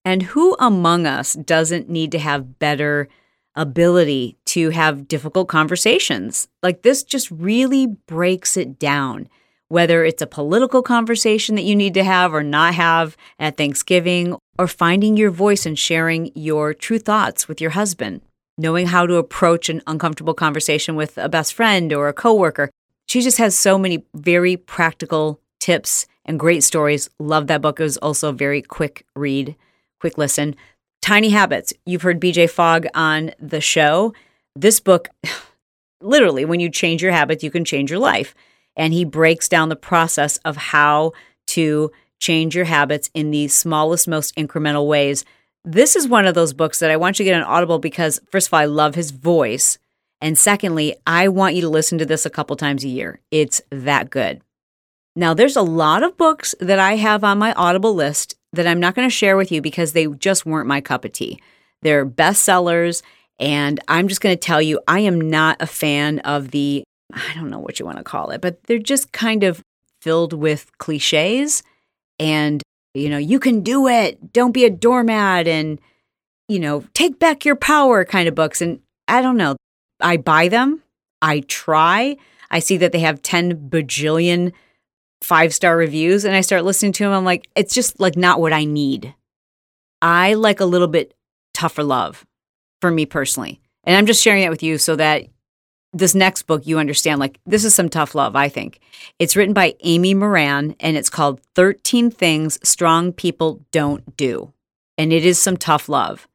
And 0.04 0.22
who 0.24 0.56
among 0.58 1.06
us 1.06 1.34
doesn't 1.34 1.88
need 1.88 2.10
to 2.10 2.18
have 2.18 2.58
better 2.58 3.08
ability 3.54 4.36
to 4.46 4.70
have 4.70 5.06
difficult 5.06 5.46
conversations? 5.46 6.48
Like 6.60 6.82
this 6.82 7.04
just 7.04 7.30
really 7.30 7.86
breaks 7.86 8.56
it 8.56 8.80
down. 8.80 9.28
Whether 9.68 10.04
it's 10.04 10.22
a 10.22 10.26
political 10.26 10.82
conversation 10.82 11.54
that 11.54 11.62
you 11.62 11.76
need 11.76 11.94
to 11.94 12.04
have 12.04 12.34
or 12.34 12.42
not 12.42 12.74
have 12.74 13.16
at 13.38 13.56
Thanksgiving, 13.56 14.36
or 14.58 14.68
finding 14.68 15.16
your 15.16 15.30
voice 15.30 15.66
and 15.66 15.78
sharing 15.78 16.30
your 16.34 16.74
true 16.74 16.98
thoughts 16.98 17.48
with 17.48 17.60
your 17.60 17.70
husband, 17.70 18.20
knowing 18.56 18.86
how 18.86 19.06
to 19.06 19.16
approach 19.16 19.68
an 19.68 19.82
uncomfortable 19.86 20.34
conversation 20.34 20.96
with 20.96 21.18
a 21.18 21.28
best 21.28 21.54
friend 21.54 21.92
or 21.92 22.08
a 22.08 22.12
coworker. 22.12 22.70
She 23.06 23.20
just 23.20 23.38
has 23.38 23.56
so 23.56 23.78
many 23.78 24.04
very 24.14 24.56
practical 24.56 25.40
tips 25.60 26.06
and 26.24 26.38
great 26.38 26.62
stories. 26.62 27.10
Love 27.18 27.46
that 27.48 27.62
book. 27.62 27.80
It 27.80 27.84
was 27.84 27.96
also 27.98 28.30
a 28.30 28.32
very 28.32 28.62
quick 28.62 29.04
read, 29.14 29.56
quick 30.00 30.18
listen. 30.18 30.56
Tiny 31.02 31.30
Habits. 31.30 31.72
You've 31.84 32.02
heard 32.02 32.20
BJ 32.20 32.48
Fogg 32.48 32.86
on 32.94 33.32
the 33.38 33.60
show. 33.60 34.14
This 34.56 34.80
book, 34.80 35.10
literally, 36.00 36.44
when 36.44 36.60
you 36.60 36.70
change 36.70 37.02
your 37.02 37.12
habits, 37.12 37.44
you 37.44 37.50
can 37.50 37.64
change 37.64 37.90
your 37.90 37.98
life. 37.98 38.34
And 38.76 38.92
he 38.92 39.04
breaks 39.04 39.48
down 39.48 39.68
the 39.68 39.76
process 39.76 40.38
of 40.38 40.56
how 40.56 41.12
to 41.48 41.92
change 42.24 42.56
your 42.56 42.64
habits 42.64 43.10
in 43.12 43.30
the 43.30 43.48
smallest, 43.48 44.08
most 44.08 44.34
incremental 44.36 44.86
ways. 44.86 45.24
This 45.64 45.94
is 45.94 46.08
one 46.08 46.26
of 46.26 46.34
those 46.34 46.52
books 46.52 46.78
that 46.78 46.90
I 46.90 46.96
want 46.96 47.18
you 47.18 47.24
to 47.24 47.30
get 47.30 47.40
on 47.40 47.46
Audible 47.46 47.78
because, 47.78 48.20
first 48.30 48.48
of 48.48 48.54
all, 48.54 48.60
I 48.60 48.64
love 48.64 48.94
his 48.94 49.10
voice. 49.10 49.78
And 50.20 50.38
secondly, 50.38 50.96
I 51.06 51.28
want 51.28 51.54
you 51.54 51.60
to 51.62 51.68
listen 51.68 51.98
to 51.98 52.06
this 52.06 52.24
a 52.24 52.30
couple 52.30 52.56
times 52.56 52.82
a 52.82 52.88
year. 52.88 53.20
It's 53.30 53.60
that 53.70 54.08
good. 54.08 54.40
Now, 55.14 55.34
there's 55.34 55.56
a 55.56 55.62
lot 55.62 56.02
of 56.02 56.16
books 56.16 56.54
that 56.60 56.78
I 56.78 56.96
have 56.96 57.24
on 57.24 57.38
my 57.38 57.52
Audible 57.52 57.94
list 57.94 58.36
that 58.52 58.66
I'm 58.66 58.80
not 58.80 58.94
going 58.94 59.06
to 59.06 59.14
share 59.14 59.36
with 59.36 59.52
you 59.52 59.60
because 59.60 59.92
they 59.92 60.06
just 60.06 60.46
weren't 60.46 60.66
my 60.66 60.80
cup 60.80 61.04
of 61.04 61.12
tea. 61.12 61.40
They're 61.82 62.06
bestsellers. 62.06 63.02
And 63.38 63.80
I'm 63.86 64.08
just 64.08 64.20
going 64.20 64.34
to 64.34 64.40
tell 64.40 64.62
you, 64.62 64.80
I 64.88 65.00
am 65.00 65.20
not 65.20 65.60
a 65.60 65.66
fan 65.66 66.20
of 66.20 66.52
the, 66.52 66.84
I 67.12 67.34
don't 67.34 67.50
know 67.50 67.58
what 67.58 67.78
you 67.78 67.84
want 67.84 67.98
to 67.98 68.04
call 68.04 68.30
it, 68.30 68.40
but 68.40 68.62
they're 68.64 68.78
just 68.78 69.12
kind 69.12 69.42
of 69.44 69.62
filled 70.00 70.32
with 70.32 70.70
cliches 70.78 71.62
and 72.18 72.62
you 72.94 73.08
know 73.08 73.18
you 73.18 73.38
can 73.38 73.60
do 73.60 73.88
it. 73.88 74.32
Don't 74.32 74.52
be 74.52 74.64
a 74.64 74.70
doormat 74.70 75.46
and 75.48 75.80
you 76.48 76.58
know 76.58 76.84
take 76.94 77.18
back 77.18 77.44
your 77.44 77.56
power 77.56 78.04
kind 78.04 78.28
of 78.28 78.34
books. 78.34 78.60
And 78.60 78.80
i 79.08 79.20
don't 79.20 79.36
know 79.36 79.56
i 80.00 80.16
buy 80.16 80.48
them. 80.48 80.82
I 81.22 81.40
try. 81.40 82.16
I 82.50 82.58
see 82.58 82.76
that 82.78 82.92
they 82.92 83.00
have 83.00 83.22
10 83.22 83.68
bajillion 83.70 84.52
five 85.22 85.54
star 85.54 85.76
reviews 85.76 86.24
and 86.26 86.36
i 86.36 86.42
start 86.42 86.64
listening 86.64 86.92
to 86.92 87.02
them 87.02 87.12
i'm 87.12 87.24
like 87.24 87.48
it's 87.56 87.74
just 87.74 87.98
like 87.98 88.16
not 88.16 88.40
what 88.40 88.52
i 88.52 88.64
need. 88.64 89.14
I 90.02 90.34
like 90.34 90.60
a 90.60 90.66
little 90.66 90.88
bit 90.88 91.14
tougher 91.54 91.82
love 91.82 92.26
for 92.82 92.90
me 92.90 93.06
personally. 93.06 93.60
And 93.84 93.96
i'm 93.96 94.06
just 94.06 94.22
sharing 94.22 94.42
that 94.42 94.50
with 94.50 94.62
you 94.62 94.78
so 94.78 94.96
that 94.96 95.26
this 95.94 96.14
next 96.14 96.42
book, 96.42 96.66
you 96.66 96.78
understand, 96.78 97.20
like, 97.20 97.38
this 97.46 97.64
is 97.64 97.74
some 97.74 97.88
tough 97.88 98.14
love, 98.14 98.34
I 98.34 98.48
think. 98.48 98.80
It's 99.18 99.36
written 99.36 99.54
by 99.54 99.74
Amy 99.84 100.12
Morin 100.12 100.74
and 100.80 100.96
it's 100.96 101.08
called 101.08 101.40
13 101.54 102.10
Things 102.10 102.58
Strong 102.68 103.12
People 103.12 103.64
Don't 103.70 104.16
Do. 104.16 104.52
And 104.98 105.12
it 105.12 105.24
is 105.24 105.38
some 105.38 105.56
tough 105.56 105.88
love. 105.88 106.28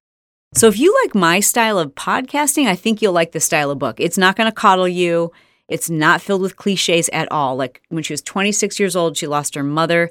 So 0.56 0.68
if 0.68 0.80
you 0.80 0.98
like 1.04 1.14
my 1.14 1.42
style 1.42 1.78
of 1.78 1.94
podcasting, 1.94 2.66
I 2.66 2.76
think 2.76 3.02
you'll 3.02 3.14
like 3.14 3.34
this 3.34 3.46
style 3.46 3.70
of 3.70 3.80
book. 3.80 4.00
It's 4.00 4.18
not 4.18 4.36
going 4.36 4.50
to 4.50 4.56
coddle 4.56 4.88
you, 4.88 5.32
it's 5.68 5.90
not 5.90 6.22
filled 6.22 6.42
with 6.42 6.56
cliches 6.56 7.10
at 7.10 7.32
all. 7.32 7.56
Like, 7.56 7.84
when 7.90 8.02
she 8.02 8.14
was 8.14 8.24
26 8.24 8.80
years 8.80 8.96
old, 8.96 9.18
she 9.18 9.28
lost 9.28 9.54
her 9.54 9.64
mother 9.64 10.10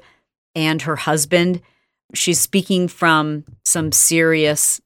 and 0.55 0.83
her 0.83 0.95
husband. 0.95 1.61
She's 2.13 2.39
speaking 2.39 2.87
from 2.87 3.43
some 3.65 3.91
serious 3.91 4.79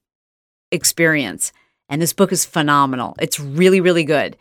experience. 0.71 1.53
And 1.89 2.01
this 2.01 2.13
book 2.13 2.31
is 2.31 2.45
phenomenal. 2.45 3.15
It's 3.19 3.39
really, 3.39 3.79
really 3.79 4.03
good. 4.03 4.35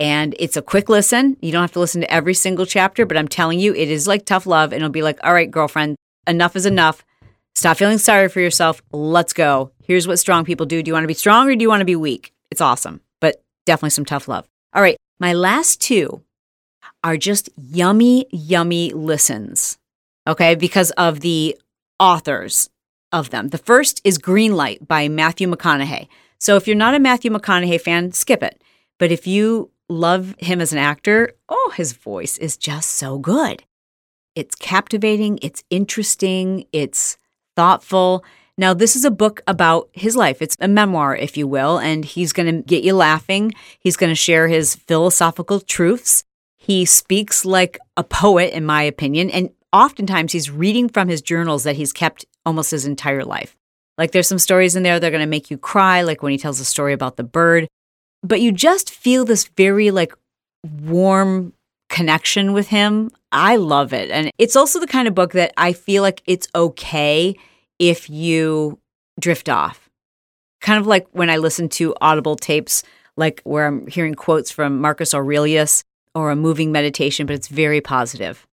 And 0.00 0.34
it's 0.38 0.56
a 0.56 0.62
quick 0.62 0.88
listen. 0.88 1.36
You 1.40 1.50
don't 1.50 1.62
have 1.62 1.72
to 1.72 1.80
listen 1.80 2.02
to 2.02 2.12
every 2.12 2.34
single 2.34 2.66
chapter, 2.66 3.04
but 3.04 3.16
I'm 3.16 3.28
telling 3.28 3.58
you, 3.58 3.74
it 3.74 3.90
is 3.90 4.06
like 4.06 4.24
tough 4.24 4.46
love. 4.46 4.72
And 4.72 4.80
it'll 4.80 4.90
be 4.90 5.02
like, 5.02 5.18
all 5.24 5.32
right, 5.32 5.50
girlfriend, 5.50 5.96
enough 6.26 6.54
is 6.54 6.66
enough. 6.66 7.04
Stop 7.56 7.78
feeling 7.78 7.98
sorry 7.98 8.28
for 8.28 8.40
yourself. 8.40 8.80
Let's 8.92 9.32
go. 9.32 9.72
Here's 9.82 10.06
what 10.06 10.18
strong 10.18 10.44
people 10.44 10.66
do. 10.66 10.82
Do 10.82 10.88
you 10.88 10.92
want 10.92 11.04
to 11.04 11.08
be 11.08 11.14
strong 11.14 11.48
or 11.48 11.56
do 11.56 11.62
you 11.62 11.68
want 11.68 11.80
to 11.80 11.84
be 11.84 11.96
weak? 11.96 12.32
It's 12.50 12.60
awesome, 12.60 13.00
but 13.20 13.42
definitely 13.66 13.90
some 13.90 14.04
tough 14.04 14.28
love. 14.28 14.46
All 14.72 14.82
right. 14.82 14.96
My 15.18 15.32
last 15.32 15.80
two 15.80 16.22
are 17.02 17.16
just 17.16 17.48
yummy, 17.56 18.26
yummy 18.30 18.92
listens. 18.92 19.78
Okay. 20.28 20.54
Because 20.54 20.92
of 20.92 21.20
the 21.20 21.58
authors 21.98 22.70
of 23.10 23.30
them. 23.30 23.48
The 23.48 23.58
first 23.58 24.00
is 24.04 24.18
Greenlight 24.18 24.86
by 24.86 25.08
Matthew 25.08 25.50
McConaughey. 25.50 26.06
So 26.38 26.56
if 26.56 26.68
you're 26.68 26.76
not 26.76 26.94
a 26.94 27.00
Matthew 27.00 27.30
McConaughey 27.30 27.80
fan, 27.80 28.12
skip 28.12 28.42
it. 28.42 28.62
But 28.98 29.10
if 29.10 29.26
you 29.26 29.70
love 29.88 30.34
him 30.38 30.60
as 30.60 30.72
an 30.72 30.78
actor. 30.78 31.32
Oh, 31.48 31.72
his 31.76 31.92
voice 31.92 32.38
is 32.38 32.56
just 32.56 32.90
so 32.90 33.18
good. 33.18 33.64
It's 34.34 34.54
captivating, 34.54 35.38
it's 35.42 35.64
interesting, 35.70 36.66
it's 36.72 37.16
thoughtful. 37.56 38.24
Now, 38.56 38.74
this 38.74 38.96
is 38.96 39.04
a 39.04 39.10
book 39.10 39.40
about 39.46 39.88
his 39.92 40.16
life. 40.16 40.42
It's 40.42 40.56
a 40.60 40.68
memoir, 40.68 41.16
if 41.16 41.36
you 41.36 41.46
will, 41.46 41.78
and 41.78 42.04
he's 42.04 42.32
going 42.32 42.54
to 42.54 42.62
get 42.62 42.82
you 42.82 42.94
laughing. 42.94 43.52
He's 43.78 43.96
going 43.96 44.10
to 44.10 44.16
share 44.16 44.48
his 44.48 44.74
philosophical 44.74 45.60
truths. 45.60 46.24
He 46.56 46.84
speaks 46.84 47.44
like 47.44 47.78
a 47.96 48.02
poet, 48.02 48.52
in 48.52 48.66
my 48.66 48.82
opinion, 48.82 49.30
and 49.30 49.50
oftentimes 49.72 50.32
he's 50.32 50.50
reading 50.50 50.88
from 50.88 51.08
his 51.08 51.22
journals 51.22 51.64
that 51.64 51.76
he's 51.76 51.92
kept 51.92 52.24
almost 52.44 52.72
his 52.72 52.84
entire 52.84 53.24
life. 53.24 53.56
Like 53.96 54.12
there's 54.12 54.28
some 54.28 54.38
stories 54.38 54.76
in 54.76 54.82
there 54.82 54.98
that 54.98 55.06
are 55.06 55.10
going 55.10 55.20
to 55.20 55.26
make 55.26 55.50
you 55.50 55.58
cry, 55.58 56.02
like 56.02 56.22
when 56.22 56.32
he 56.32 56.38
tells 56.38 56.60
a 56.60 56.64
story 56.64 56.92
about 56.92 57.16
the 57.16 57.24
bird. 57.24 57.68
But 58.22 58.40
you 58.40 58.52
just 58.52 58.90
feel 58.90 59.24
this 59.24 59.44
very 59.56 59.90
like 59.90 60.12
warm 60.82 61.52
connection 61.88 62.52
with 62.52 62.68
him. 62.68 63.10
I 63.32 63.56
love 63.56 63.92
it. 63.92 64.10
And 64.10 64.30
it's 64.38 64.56
also 64.56 64.80
the 64.80 64.86
kind 64.86 65.08
of 65.08 65.14
book 65.14 65.32
that 65.32 65.52
I 65.56 65.72
feel 65.72 66.02
like 66.02 66.22
it's 66.26 66.48
okay 66.54 67.36
if 67.78 68.10
you 68.10 68.78
drift 69.20 69.48
off. 69.48 69.88
Kind 70.60 70.80
of 70.80 70.86
like 70.86 71.06
when 71.12 71.30
I 71.30 71.36
listen 71.36 71.68
to 71.70 71.94
audible 72.00 72.36
tapes, 72.36 72.82
like 73.16 73.40
where 73.44 73.66
I'm 73.66 73.86
hearing 73.86 74.14
quotes 74.14 74.50
from 74.50 74.80
Marcus 74.80 75.14
Aurelius 75.14 75.84
or 76.14 76.30
a 76.30 76.36
moving 76.36 76.72
meditation, 76.72 77.26
but 77.26 77.34
it's 77.34 77.48
very 77.48 77.80
positive. 77.80 78.46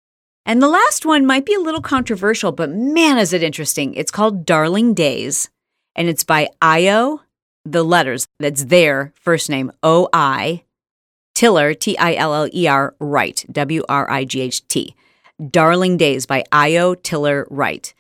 And 0.46 0.62
the 0.62 0.68
last 0.68 1.06
one 1.06 1.26
might 1.26 1.46
be 1.46 1.56
a 1.56 1.60
little 1.60 1.82
controversial, 1.82 2.52
but 2.52 2.70
man, 2.70 3.18
is 3.18 3.34
it 3.34 3.42
interesting. 3.42 3.96
It's 3.96 4.12
called 4.12 4.46
Darling 4.46 4.94
Days, 4.94 5.50
and 5.96 6.08
it's 6.08 6.24
by 6.24 6.50
Io, 6.62 7.22
the 7.66 7.84
letters 7.84 8.28
that's 8.40 8.66
their 8.66 9.12
first 9.16 9.50
name, 9.50 9.72
O 9.84 10.08
I, 10.14 10.64
Tiller, 11.34 11.74
T 11.74 11.98
I 11.98 12.14
L 12.14 12.34
L 12.34 12.48
E 12.54 12.68
R, 12.68 12.96
Wright, 13.00 13.46
W 13.52 13.84
R 13.90 14.10
I 14.10 14.24
G 14.24 14.42
H 14.42 14.68
T. 14.68 14.96
Darling 15.50 15.98
Days 15.98 16.26
by 16.26 16.44
Io 16.52 16.96
Tiller 16.96 17.46
Wright. 17.50 17.94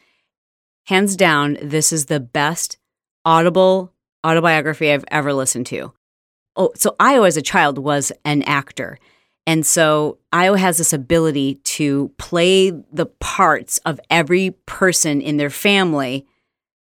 Hands 0.85 1.13
down, 1.17 1.57
this 1.61 1.91
is 1.91 2.05
the 2.05 2.21
best 2.21 2.77
audible 3.25 3.91
autobiography 4.25 4.91
I've 4.91 5.03
ever 5.09 5.33
listened 5.33 5.65
to. 5.67 5.91
Oh, 6.55 6.71
so 6.75 6.95
Io 6.99 7.23
as 7.23 7.35
a 7.35 7.41
child 7.41 7.77
was 7.77 8.11
an 8.23 8.43
actor. 8.43 8.97
And 9.45 9.65
so 9.65 10.19
Io 10.31 10.53
has 10.53 10.77
this 10.77 10.93
ability 10.93 11.55
to 11.55 12.11
play 12.17 12.69
the 12.69 13.07
parts 13.19 13.79
of 13.79 13.99
every 14.09 14.51
person 14.65 15.19
in 15.21 15.37
their 15.37 15.49
family 15.49 16.25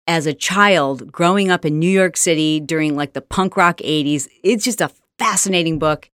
as 0.07 0.25
a 0.25 0.33
child 0.33 1.11
growing 1.11 1.49
up 1.49 1.65
in 1.65 1.79
New 1.79 1.89
York 1.89 2.17
City 2.17 2.59
during 2.59 2.95
like 2.95 3.13
the 3.13 3.21
punk 3.21 3.57
rock 3.57 3.77
80s. 3.77 4.27
It's 4.43 4.63
just 4.63 4.81
a 4.81 4.91
fascinating 5.17 5.79
book. 5.79 6.09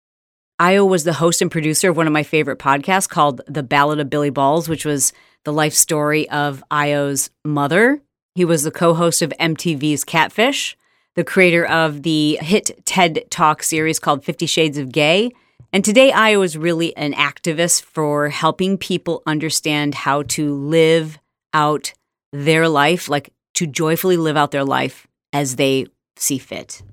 Io 0.59 0.83
was 0.85 1.03
the 1.03 1.13
host 1.13 1.41
and 1.41 1.51
producer 1.51 1.89
of 1.89 1.97
one 1.97 2.07
of 2.07 2.13
my 2.13 2.23
favorite 2.23 2.57
podcasts 2.57 3.07
called 3.07 3.41
The 3.47 3.63
Ballad 3.63 3.99
of 3.99 4.09
Billy 4.09 4.31
Balls, 4.31 4.67
which 4.67 4.85
was 4.85 5.13
the 5.45 5.53
life 5.53 5.73
story 5.73 6.27
of 6.29 6.63
Io's 6.71 7.29
mother. 7.45 8.01
He 8.33 8.43
was 8.43 8.63
the 8.63 8.71
co 8.71 8.93
host 8.93 9.21
of 9.21 9.33
MTV's 9.39 10.03
Catfish, 10.03 10.75
the 11.15 11.23
creator 11.23 11.65
of 11.65 12.03
the 12.03 12.37
hit 12.41 12.85
TED 12.85 13.25
Talk 13.29 13.61
series 13.61 13.99
called 13.99 14.25
Fifty 14.25 14.45
Shades 14.47 14.77
of 14.77 14.91
Gay. 14.91 15.31
And 15.71 15.85
today, 15.85 16.11
Io 16.11 16.41
is 16.41 16.57
really 16.57 16.95
an 16.97 17.13
activist 17.13 17.83
for 17.83 18.29
helping 18.29 18.77
people 18.77 19.21
understand 19.27 19.93
how 19.93 20.23
to 20.23 20.53
live 20.53 21.19
out 21.53 21.93
their 22.31 22.67
life, 22.67 23.09
like 23.09 23.31
to 23.57 23.65
joyfully 23.65 24.17
live 24.17 24.37
out 24.37 24.51
their 24.51 24.63
life 24.63 25.07
as 25.33 25.55
they 25.55 25.87
see 26.15 26.37
fit. 26.37 26.83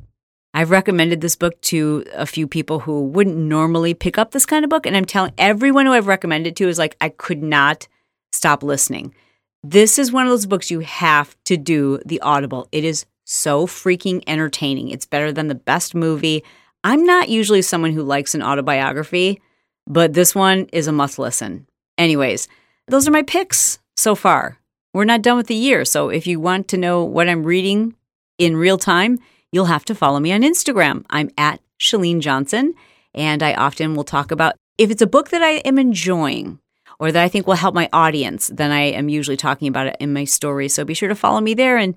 I've 0.54 0.70
recommended 0.70 1.20
this 1.20 1.36
book 1.36 1.60
to 1.62 2.06
a 2.14 2.24
few 2.24 2.46
people 2.46 2.80
who 2.80 3.04
wouldn't 3.04 3.36
normally 3.36 3.92
pick 3.92 4.16
up 4.16 4.30
this 4.30 4.46
kind 4.46 4.64
of 4.64 4.70
book. 4.70 4.86
And 4.86 4.96
I'm 4.96 5.04
telling 5.04 5.34
everyone 5.36 5.84
who 5.84 5.92
I've 5.92 6.06
recommended 6.06 6.56
to 6.56 6.68
is 6.68 6.78
like, 6.78 6.96
I 7.02 7.10
could 7.10 7.42
not 7.42 7.86
stop 8.32 8.62
listening. 8.62 9.14
This 9.62 9.98
is 9.98 10.10
one 10.10 10.24
of 10.24 10.30
those 10.30 10.46
books 10.46 10.70
you 10.70 10.80
have 10.80 11.36
to 11.44 11.58
do 11.58 12.00
the 12.06 12.20
Audible. 12.22 12.66
It 12.72 12.82
is 12.82 13.04
so 13.24 13.66
freaking 13.66 14.24
entertaining. 14.26 14.90
It's 14.90 15.06
better 15.06 15.32
than 15.32 15.48
the 15.48 15.54
best 15.54 15.94
movie. 15.94 16.44
I'm 16.82 17.04
not 17.04 17.28
usually 17.28 17.60
someone 17.60 17.92
who 17.92 18.02
likes 18.02 18.34
an 18.34 18.42
autobiography, 18.42 19.42
but 19.86 20.14
this 20.14 20.34
one 20.34 20.68
is 20.72 20.86
a 20.86 20.92
must 20.92 21.18
listen. 21.18 21.66
Anyways, 21.98 22.48
those 22.88 23.06
are 23.06 23.12
my 23.12 23.22
picks 23.22 23.80
so 23.96 24.14
far. 24.14 24.58
We're 24.94 25.04
not 25.04 25.22
done 25.22 25.36
with 25.36 25.48
the 25.48 25.56
year, 25.56 25.84
so 25.84 26.08
if 26.08 26.24
you 26.24 26.38
want 26.38 26.68
to 26.68 26.78
know 26.78 27.02
what 27.02 27.28
I'm 27.28 27.42
reading 27.42 27.96
in 28.38 28.56
real 28.56 28.78
time, 28.78 29.18
you'll 29.50 29.64
have 29.64 29.84
to 29.86 29.94
follow 29.94 30.20
me 30.20 30.30
on 30.30 30.42
Instagram. 30.42 31.04
I'm 31.10 31.32
at 31.36 31.60
Chalene 31.80 32.20
Johnson, 32.20 32.74
and 33.12 33.42
I 33.42 33.54
often 33.54 33.96
will 33.96 34.04
talk 34.04 34.30
about 34.30 34.54
if 34.78 34.92
it's 34.92 35.02
a 35.02 35.08
book 35.08 35.30
that 35.30 35.42
I 35.42 35.56
am 35.64 35.80
enjoying 35.80 36.60
or 37.00 37.10
that 37.10 37.24
I 37.24 37.28
think 37.28 37.48
will 37.48 37.54
help 37.54 37.74
my 37.74 37.88
audience, 37.92 38.52
then 38.54 38.70
I 38.70 38.82
am 38.82 39.08
usually 39.08 39.36
talking 39.36 39.66
about 39.66 39.88
it 39.88 39.96
in 39.98 40.12
my 40.12 40.22
stories. 40.22 40.74
So 40.74 40.84
be 40.84 40.94
sure 40.94 41.08
to 41.08 41.16
follow 41.16 41.40
me 41.40 41.54
there 41.54 41.76
and 41.76 41.96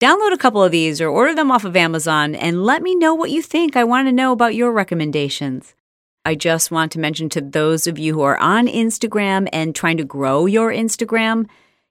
download 0.00 0.32
a 0.32 0.38
couple 0.38 0.64
of 0.64 0.72
these 0.72 1.02
or 1.02 1.08
order 1.08 1.34
them 1.34 1.50
off 1.50 1.66
of 1.66 1.76
Amazon 1.76 2.34
and 2.34 2.64
let 2.64 2.82
me 2.82 2.94
know 2.94 3.14
what 3.14 3.30
you 3.30 3.42
think. 3.42 3.76
I 3.76 3.84
want 3.84 4.08
to 4.08 4.12
know 4.12 4.32
about 4.32 4.54
your 4.54 4.72
recommendations. 4.72 5.74
I 6.24 6.34
just 6.34 6.70
want 6.70 6.92
to 6.92 6.98
mention 6.98 7.28
to 7.30 7.42
those 7.42 7.86
of 7.86 7.98
you 7.98 8.14
who 8.14 8.22
are 8.22 8.38
on 8.38 8.68
Instagram 8.68 9.50
and 9.52 9.74
trying 9.74 9.98
to 9.98 10.04
grow 10.04 10.46
your 10.46 10.72
Instagram, 10.72 11.46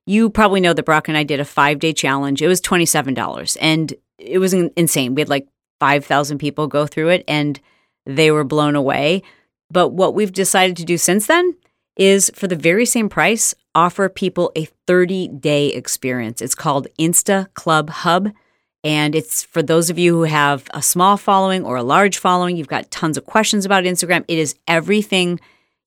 you 0.07 0.29
probably 0.29 0.61
know 0.61 0.73
that 0.73 0.85
Brock 0.85 1.09
and 1.09 1.17
I 1.17 1.23
did 1.23 1.41
a 1.41 1.45
five 1.45 1.79
day 1.79 1.93
challenge. 1.93 2.41
It 2.41 2.47
was 2.47 2.61
$27 2.61 3.57
and 3.61 3.93
it 4.17 4.39
was 4.39 4.53
insane. 4.53 5.13
We 5.13 5.21
had 5.21 5.29
like 5.29 5.47
5,000 5.79 6.39
people 6.39 6.67
go 6.67 6.87
through 6.87 7.09
it 7.09 7.23
and 7.27 7.59
they 8.05 8.31
were 8.31 8.45
blown 8.45 8.75
away. 8.75 9.21
But 9.69 9.89
what 9.89 10.15
we've 10.15 10.31
decided 10.31 10.77
to 10.77 10.85
do 10.85 10.97
since 10.97 11.27
then 11.27 11.55
is 11.97 12.31
for 12.33 12.47
the 12.47 12.55
very 12.55 12.85
same 12.85 13.09
price, 13.09 13.53
offer 13.75 14.07
people 14.07 14.51
a 14.55 14.65
30 14.87 15.27
day 15.27 15.67
experience. 15.67 16.41
It's 16.41 16.55
called 16.55 16.87
Insta 16.97 17.53
Club 17.53 17.89
Hub. 17.89 18.31
And 18.85 19.13
it's 19.13 19.43
for 19.43 19.61
those 19.61 19.89
of 19.89 19.99
you 19.99 20.13
who 20.13 20.23
have 20.23 20.69
a 20.73 20.81
small 20.81 21.17
following 21.17 21.65
or 21.65 21.75
a 21.75 21.83
large 21.83 22.17
following, 22.17 22.55
you've 22.55 22.69
got 22.69 22.89
tons 22.91 23.17
of 23.17 23.25
questions 23.25 23.65
about 23.65 23.83
Instagram. 23.83 24.23
It 24.29 24.37
is 24.39 24.55
everything 24.69 25.41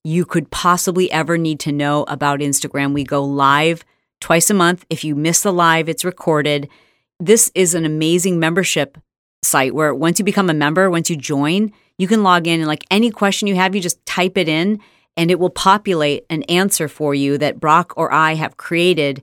you 0.04 0.26
could 0.26 0.50
possibly 0.50 1.10
ever 1.10 1.38
need 1.38 1.60
to 1.60 1.72
know 1.72 2.04
about 2.04 2.40
Instagram. 2.40 2.92
We 2.92 3.04
go 3.04 3.24
live 3.24 3.82
twice 4.20 4.50
a 4.50 4.54
month. 4.54 4.84
If 4.90 5.04
you 5.04 5.14
miss 5.14 5.42
the 5.42 5.52
live, 5.52 5.88
it's 5.88 6.04
recorded. 6.04 6.68
This 7.18 7.50
is 7.54 7.74
an 7.74 7.84
amazing 7.84 8.38
membership 8.38 8.98
site 9.42 9.74
where 9.74 9.94
once 9.94 10.18
you 10.18 10.24
become 10.24 10.50
a 10.50 10.54
member, 10.54 10.90
once 10.90 11.10
you 11.10 11.16
join, 11.16 11.72
you 11.98 12.06
can 12.06 12.22
log 12.22 12.46
in 12.46 12.60
and 12.60 12.68
like 12.68 12.84
any 12.90 13.10
question 13.10 13.48
you 13.48 13.56
have, 13.56 13.74
you 13.74 13.80
just 13.80 14.04
type 14.06 14.38
it 14.38 14.48
in 14.48 14.80
and 15.16 15.30
it 15.30 15.38
will 15.38 15.50
populate 15.50 16.24
an 16.30 16.42
answer 16.44 16.88
for 16.88 17.14
you 17.14 17.36
that 17.38 17.60
Brock 17.60 17.92
or 17.96 18.12
I 18.12 18.34
have 18.34 18.56
created 18.56 19.22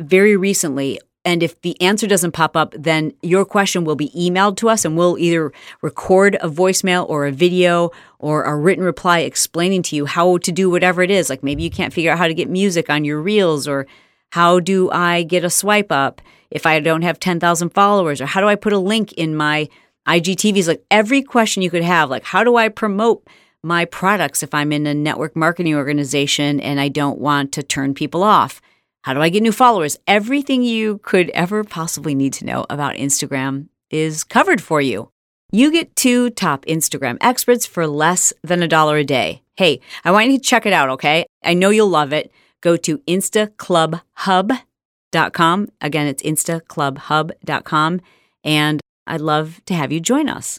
very 0.00 0.36
recently. 0.36 1.00
And 1.24 1.42
if 1.42 1.60
the 1.62 1.80
answer 1.80 2.06
doesn't 2.06 2.32
pop 2.32 2.56
up, 2.56 2.74
then 2.78 3.12
your 3.22 3.44
question 3.44 3.84
will 3.84 3.96
be 3.96 4.10
emailed 4.10 4.56
to 4.58 4.68
us 4.68 4.84
and 4.84 4.96
we'll 4.96 5.18
either 5.18 5.52
record 5.82 6.36
a 6.40 6.48
voicemail 6.48 7.08
or 7.08 7.26
a 7.26 7.32
video 7.32 7.90
or 8.18 8.44
a 8.44 8.56
written 8.56 8.84
reply 8.84 9.20
explaining 9.20 9.82
to 9.82 9.96
you 9.96 10.06
how 10.06 10.38
to 10.38 10.52
do 10.52 10.70
whatever 10.70 11.02
it 11.02 11.10
is. 11.10 11.28
Like 11.28 11.42
maybe 11.42 11.64
you 11.64 11.70
can't 11.70 11.92
figure 11.92 12.12
out 12.12 12.18
how 12.18 12.28
to 12.28 12.34
get 12.34 12.48
music 12.48 12.88
on 12.88 13.04
your 13.04 13.20
reels 13.20 13.66
or 13.66 13.86
how 14.32 14.60
do 14.60 14.90
I 14.90 15.22
get 15.22 15.44
a 15.44 15.50
swipe 15.50 15.90
up 15.90 16.20
if 16.50 16.66
I 16.66 16.80
don't 16.80 17.02
have 17.02 17.20
10,000 17.20 17.70
followers 17.70 18.20
or 18.20 18.26
how 18.26 18.40
do 18.40 18.48
I 18.48 18.54
put 18.54 18.72
a 18.72 18.78
link 18.78 19.12
in 19.14 19.36
my 19.36 19.68
IGTVs? 20.06 20.68
Like 20.68 20.84
every 20.90 21.22
question 21.22 21.62
you 21.62 21.70
could 21.70 21.82
have, 21.82 22.10
like 22.10 22.24
how 22.24 22.44
do 22.44 22.56
I 22.56 22.68
promote 22.68 23.26
my 23.62 23.84
products 23.84 24.42
if 24.42 24.54
I'm 24.54 24.72
in 24.72 24.86
a 24.86 24.94
network 24.94 25.34
marketing 25.34 25.74
organization 25.74 26.60
and 26.60 26.80
I 26.80 26.88
don't 26.88 27.18
want 27.18 27.52
to 27.52 27.62
turn 27.62 27.94
people 27.94 28.22
off? 28.22 28.60
How 29.02 29.14
do 29.14 29.20
I 29.20 29.28
get 29.28 29.42
new 29.42 29.52
followers? 29.52 29.98
Everything 30.06 30.62
you 30.62 30.98
could 30.98 31.30
ever 31.30 31.62
possibly 31.62 32.14
need 32.14 32.32
to 32.34 32.44
know 32.44 32.66
about 32.68 32.96
Instagram 32.96 33.68
is 33.90 34.24
covered 34.24 34.60
for 34.60 34.80
you. 34.80 35.10
You 35.52 35.70
get 35.70 35.94
two 35.94 36.30
top 36.30 36.66
Instagram 36.66 37.16
experts 37.20 37.66
for 37.66 37.86
less 37.86 38.32
than 38.42 38.62
a 38.62 38.68
dollar 38.68 38.96
a 38.96 39.04
day. 39.04 39.42
Hey, 39.56 39.80
I 40.04 40.10
want 40.10 40.30
you 40.30 40.38
to 40.38 40.44
check 40.44 40.66
it 40.66 40.72
out, 40.72 40.88
okay? 40.90 41.24
I 41.44 41.54
know 41.54 41.70
you'll 41.70 41.88
love 41.88 42.12
it. 42.12 42.32
Go 42.60 42.76
to 42.78 42.98
instaclubhub.com. 42.98 45.68
Again, 45.80 46.06
it's 46.06 46.22
instaclubhub.com. 46.22 48.00
And 48.44 48.80
I'd 49.06 49.20
love 49.20 49.60
to 49.66 49.74
have 49.74 49.92
you 49.92 50.00
join 50.00 50.28
us. 50.28 50.58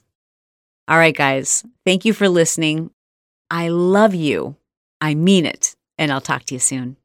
All 0.87 0.97
right, 0.97 1.15
guys, 1.15 1.65
thank 1.85 2.05
you 2.05 2.13
for 2.13 2.29
listening. 2.29 2.91
I 3.51 3.67
love 3.69 4.15
you. 4.15 4.55
I 5.01 5.15
mean 5.15 5.45
it. 5.45 5.75
And 5.97 6.11
I'll 6.11 6.21
talk 6.21 6.43
to 6.45 6.55
you 6.55 6.59
soon. 6.59 6.97